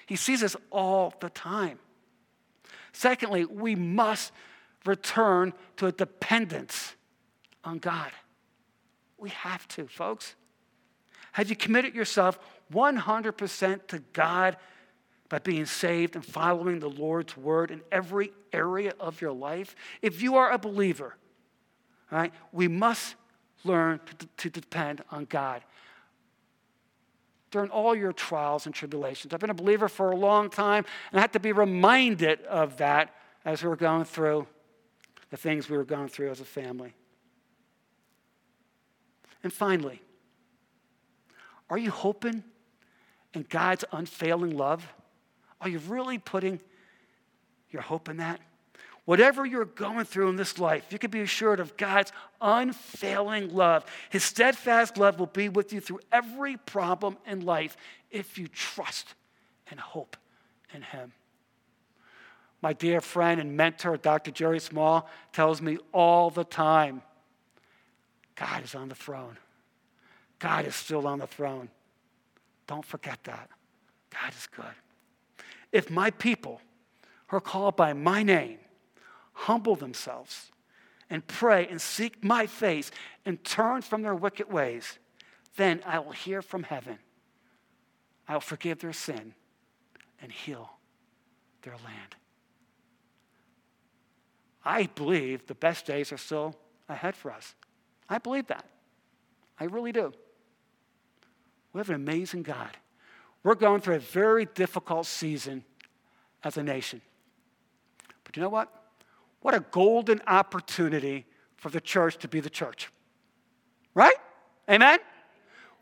He 0.04 0.16
sees 0.16 0.42
us 0.42 0.56
all 0.72 1.14
the 1.20 1.30
time. 1.30 1.78
Secondly, 2.92 3.44
we 3.44 3.76
must 3.76 4.32
return 4.84 5.52
to 5.76 5.86
a 5.86 5.92
dependence 5.92 6.96
on 7.62 7.78
God. 7.78 8.10
We 9.22 9.30
have 9.30 9.68
to, 9.68 9.86
folks. 9.86 10.34
Have 11.30 11.48
you 11.48 11.54
committed 11.54 11.94
yourself 11.94 12.40
100% 12.72 13.86
to 13.86 14.00
God 14.12 14.56
by 15.28 15.38
being 15.38 15.64
saved 15.64 16.16
and 16.16 16.24
following 16.24 16.80
the 16.80 16.90
Lord's 16.90 17.36
word 17.36 17.70
in 17.70 17.82
every 17.92 18.32
area 18.52 18.94
of 18.98 19.20
your 19.20 19.30
life? 19.30 19.76
If 20.02 20.22
you 20.22 20.34
are 20.34 20.50
a 20.50 20.58
believer, 20.58 21.14
right, 22.10 22.34
we 22.50 22.66
must 22.66 23.14
learn 23.62 24.00
to, 24.18 24.26
to 24.38 24.50
depend 24.50 25.04
on 25.12 25.26
God 25.26 25.62
during 27.52 27.70
all 27.70 27.94
your 27.94 28.12
trials 28.12 28.66
and 28.66 28.74
tribulations. 28.74 29.32
I've 29.32 29.38
been 29.38 29.50
a 29.50 29.54
believer 29.54 29.88
for 29.88 30.10
a 30.10 30.16
long 30.16 30.50
time, 30.50 30.84
and 31.12 31.20
I 31.20 31.20
had 31.20 31.32
to 31.34 31.40
be 31.40 31.52
reminded 31.52 32.42
of 32.46 32.78
that 32.78 33.14
as 33.44 33.62
we 33.62 33.68
were 33.68 33.76
going 33.76 34.04
through 34.04 34.48
the 35.30 35.36
things 35.36 35.70
we 35.70 35.76
were 35.76 35.84
going 35.84 36.08
through 36.08 36.30
as 36.30 36.40
a 36.40 36.44
family. 36.44 36.92
And 39.42 39.52
finally, 39.52 40.00
are 41.68 41.78
you 41.78 41.90
hoping 41.90 42.44
in 43.34 43.46
God's 43.48 43.84
unfailing 43.92 44.56
love? 44.56 44.86
Are 45.60 45.68
you 45.68 45.78
really 45.78 46.18
putting 46.18 46.60
your 47.70 47.82
hope 47.82 48.08
in 48.08 48.18
that? 48.18 48.40
Whatever 49.04 49.44
you're 49.44 49.64
going 49.64 50.04
through 50.04 50.28
in 50.28 50.36
this 50.36 50.58
life, 50.60 50.86
you 50.90 50.98
can 50.98 51.10
be 51.10 51.22
assured 51.22 51.58
of 51.58 51.76
God's 51.76 52.12
unfailing 52.40 53.52
love. 53.52 53.84
His 54.10 54.22
steadfast 54.22 54.96
love 54.96 55.18
will 55.18 55.26
be 55.26 55.48
with 55.48 55.72
you 55.72 55.80
through 55.80 56.00
every 56.12 56.56
problem 56.56 57.18
in 57.26 57.44
life 57.44 57.76
if 58.10 58.38
you 58.38 58.46
trust 58.46 59.14
and 59.70 59.80
hope 59.80 60.16
in 60.72 60.82
Him. 60.82 61.12
My 62.60 62.72
dear 62.72 63.00
friend 63.00 63.40
and 63.40 63.56
mentor, 63.56 63.96
Dr. 63.96 64.30
Jerry 64.30 64.60
Small, 64.60 65.10
tells 65.32 65.60
me 65.60 65.78
all 65.92 66.30
the 66.30 66.44
time 66.44 67.02
God 68.34 68.64
is 68.64 68.74
on 68.74 68.88
the 68.88 68.94
throne. 68.94 69.36
God 70.38 70.66
is 70.66 70.74
still 70.74 71.06
on 71.06 71.18
the 71.18 71.26
throne. 71.26 71.68
Don't 72.66 72.84
forget 72.84 73.18
that. 73.24 73.48
God 74.10 74.32
is 74.32 74.46
good. 74.54 75.44
If 75.70 75.90
my 75.90 76.10
people 76.10 76.60
who 77.28 77.36
are 77.36 77.40
called 77.40 77.76
by 77.76 77.92
my 77.92 78.22
name 78.22 78.58
humble 79.32 79.76
themselves 79.76 80.50
and 81.08 81.26
pray 81.26 81.66
and 81.68 81.80
seek 81.80 82.22
my 82.22 82.46
face 82.46 82.90
and 83.24 83.42
turn 83.44 83.82
from 83.82 84.02
their 84.02 84.14
wicked 84.14 84.52
ways, 84.52 84.98
then 85.56 85.80
I 85.86 85.98
will 85.98 86.12
hear 86.12 86.42
from 86.42 86.62
heaven. 86.62 86.98
I 88.28 88.34
will 88.34 88.40
forgive 88.40 88.80
their 88.80 88.92
sin 88.92 89.34
and 90.20 90.32
heal 90.32 90.70
their 91.62 91.74
land. 91.74 92.16
I 94.64 94.86
believe 94.86 95.46
the 95.46 95.54
best 95.54 95.86
days 95.86 96.12
are 96.12 96.18
still 96.18 96.56
ahead 96.88 97.16
for 97.16 97.30
us. 97.32 97.54
I 98.08 98.18
believe 98.18 98.46
that. 98.48 98.64
I 99.58 99.64
really 99.64 99.92
do. 99.92 100.12
We 101.72 101.78
have 101.78 101.88
an 101.88 101.94
amazing 101.94 102.42
God. 102.42 102.76
We're 103.42 103.54
going 103.54 103.80
through 103.80 103.96
a 103.96 104.00
very 104.00 104.44
difficult 104.44 105.06
season 105.06 105.64
as 106.44 106.56
a 106.56 106.62
nation. 106.62 107.00
But 108.24 108.36
you 108.36 108.42
know 108.42 108.48
what? 108.48 108.68
What 109.40 109.54
a 109.54 109.60
golden 109.70 110.20
opportunity 110.26 111.26
for 111.56 111.68
the 111.68 111.80
church 111.80 112.18
to 112.18 112.28
be 112.28 112.40
the 112.40 112.50
church. 112.50 112.90
Right? 113.94 114.16
Amen? 114.68 114.98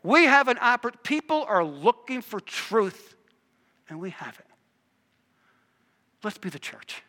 We 0.03 0.25
have 0.25 0.49
an 0.49 0.59
opportunity. 0.59 1.01
People 1.05 1.45
are 1.47 1.65
looking 1.65 2.23
for 2.23 2.41
truth, 2.41 3.15
and 3.89 4.01
we 4.01 4.11
have 4.11 4.39
it. 4.39 4.47
Let's 6.23 6.39
be 6.39 6.49
the 6.49 6.59
church. 6.59 7.03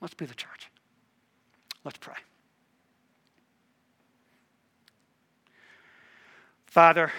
Let's 0.00 0.14
be 0.14 0.26
the 0.26 0.34
church. 0.34 0.70
Let's 1.84 1.98
pray. 1.98 2.14
Father, 6.68 7.10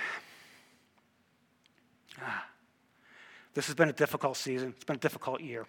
this 3.55 3.65
has 3.65 3.73
been 3.73 3.89
a 3.89 3.93
difficult 3.93 4.37
season. 4.37 4.73
It's 4.75 4.83
been 4.83 4.97
a 4.97 4.99
difficult 4.99 5.41
year. 5.41 5.65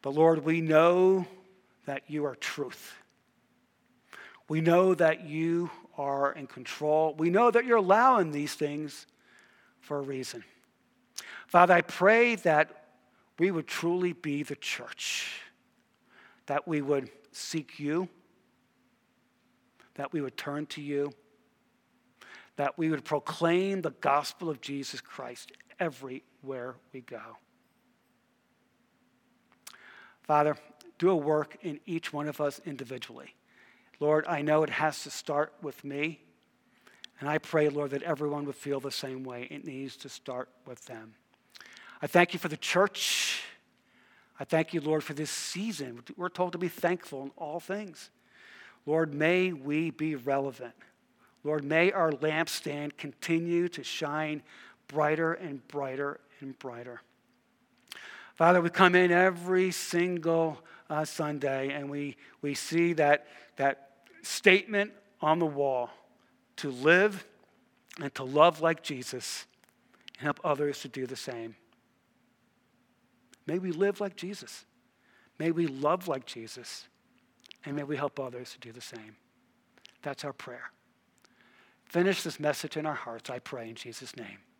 But 0.00 0.14
Lord, 0.14 0.44
we 0.44 0.60
know 0.60 1.26
that 1.86 2.04
you 2.06 2.24
are 2.24 2.36
truth. 2.36 2.94
We 4.48 4.60
know 4.60 4.94
that 4.94 5.24
you 5.24 5.68
are 5.98 6.32
in 6.32 6.46
control. 6.46 7.16
We 7.18 7.30
know 7.30 7.50
that 7.50 7.64
you're 7.64 7.78
allowing 7.78 8.30
these 8.30 8.54
things 8.54 9.08
for 9.80 9.98
a 9.98 10.02
reason. 10.02 10.44
Father, 11.48 11.74
I 11.74 11.80
pray 11.80 12.36
that 12.36 12.84
we 13.40 13.50
would 13.50 13.66
truly 13.66 14.12
be 14.12 14.44
the 14.44 14.54
church, 14.54 15.42
that 16.46 16.68
we 16.68 16.80
would 16.80 17.10
seek 17.32 17.80
you, 17.80 18.08
that 19.96 20.12
we 20.12 20.20
would 20.20 20.36
turn 20.36 20.66
to 20.66 20.80
you, 20.80 21.12
that 22.56 22.78
we 22.78 22.90
would 22.90 23.04
proclaim 23.04 23.82
the 23.82 23.90
gospel 23.90 24.50
of 24.50 24.60
Jesus 24.60 25.00
Christ 25.00 25.52
everywhere 25.78 26.76
we 26.92 27.00
go. 27.00 27.20
Father, 30.22 30.56
do 30.98 31.10
a 31.10 31.16
work 31.16 31.56
in 31.62 31.78
each 31.86 32.12
one 32.12 32.28
of 32.28 32.40
us 32.40 32.60
individually. 32.64 33.34
Lord, 34.00 34.26
I 34.26 34.42
know 34.42 34.62
it 34.62 34.70
has 34.70 35.02
to 35.04 35.10
start 35.10 35.52
with 35.62 35.84
me. 35.84 36.20
And 37.20 37.28
I 37.28 37.38
pray, 37.38 37.68
Lord, 37.68 37.92
that 37.92 38.02
everyone 38.02 38.44
would 38.44 38.56
feel 38.56 38.80
the 38.80 38.90
same 38.90 39.24
way. 39.24 39.48
It 39.50 39.64
needs 39.64 39.96
to 39.98 40.08
start 40.08 40.50
with 40.66 40.84
them. 40.86 41.14
I 42.02 42.06
thank 42.06 42.34
you 42.34 42.38
for 42.38 42.48
the 42.48 42.58
church. 42.58 43.42
I 44.38 44.44
thank 44.44 44.74
you, 44.74 44.82
Lord, 44.82 45.02
for 45.02 45.14
this 45.14 45.30
season. 45.30 46.02
We're 46.16 46.28
told 46.28 46.52
to 46.52 46.58
be 46.58 46.68
thankful 46.68 47.22
in 47.22 47.30
all 47.36 47.58
things. 47.58 48.10
Lord, 48.84 49.14
may 49.14 49.52
we 49.52 49.90
be 49.90 50.14
relevant. 50.14 50.74
Lord, 51.46 51.62
may 51.62 51.92
our 51.92 52.10
lampstand 52.10 52.96
continue 52.96 53.68
to 53.68 53.84
shine 53.84 54.42
brighter 54.88 55.34
and 55.34 55.66
brighter 55.68 56.18
and 56.40 56.58
brighter. 56.58 57.02
Father, 58.34 58.60
we 58.60 58.68
come 58.68 58.96
in 58.96 59.12
every 59.12 59.70
single 59.70 60.58
uh, 60.90 61.04
Sunday 61.04 61.72
and 61.72 61.88
we, 61.88 62.16
we 62.42 62.54
see 62.54 62.94
that, 62.94 63.28
that 63.56 63.90
statement 64.22 64.92
on 65.20 65.38
the 65.38 65.46
wall 65.46 65.90
to 66.56 66.70
live 66.70 67.24
and 68.00 68.12
to 68.16 68.24
love 68.24 68.60
like 68.60 68.82
Jesus 68.82 69.46
and 70.18 70.24
help 70.24 70.40
others 70.42 70.80
to 70.80 70.88
do 70.88 71.06
the 71.06 71.16
same. 71.16 71.54
May 73.46 73.60
we 73.60 73.70
live 73.70 74.00
like 74.00 74.16
Jesus. 74.16 74.64
May 75.38 75.52
we 75.52 75.68
love 75.68 76.08
like 76.08 76.26
Jesus. 76.26 76.88
And 77.64 77.76
may 77.76 77.84
we 77.84 77.96
help 77.96 78.18
others 78.18 78.52
to 78.52 78.58
do 78.58 78.72
the 78.72 78.80
same. 78.80 79.14
That's 80.02 80.24
our 80.24 80.32
prayer. 80.32 80.72
Finish 81.86 82.22
this 82.22 82.40
message 82.40 82.76
in 82.76 82.84
our 82.84 82.94
hearts, 82.94 83.30
I 83.30 83.38
pray, 83.38 83.68
in 83.68 83.74
Jesus' 83.74 84.16
name. 84.16 84.38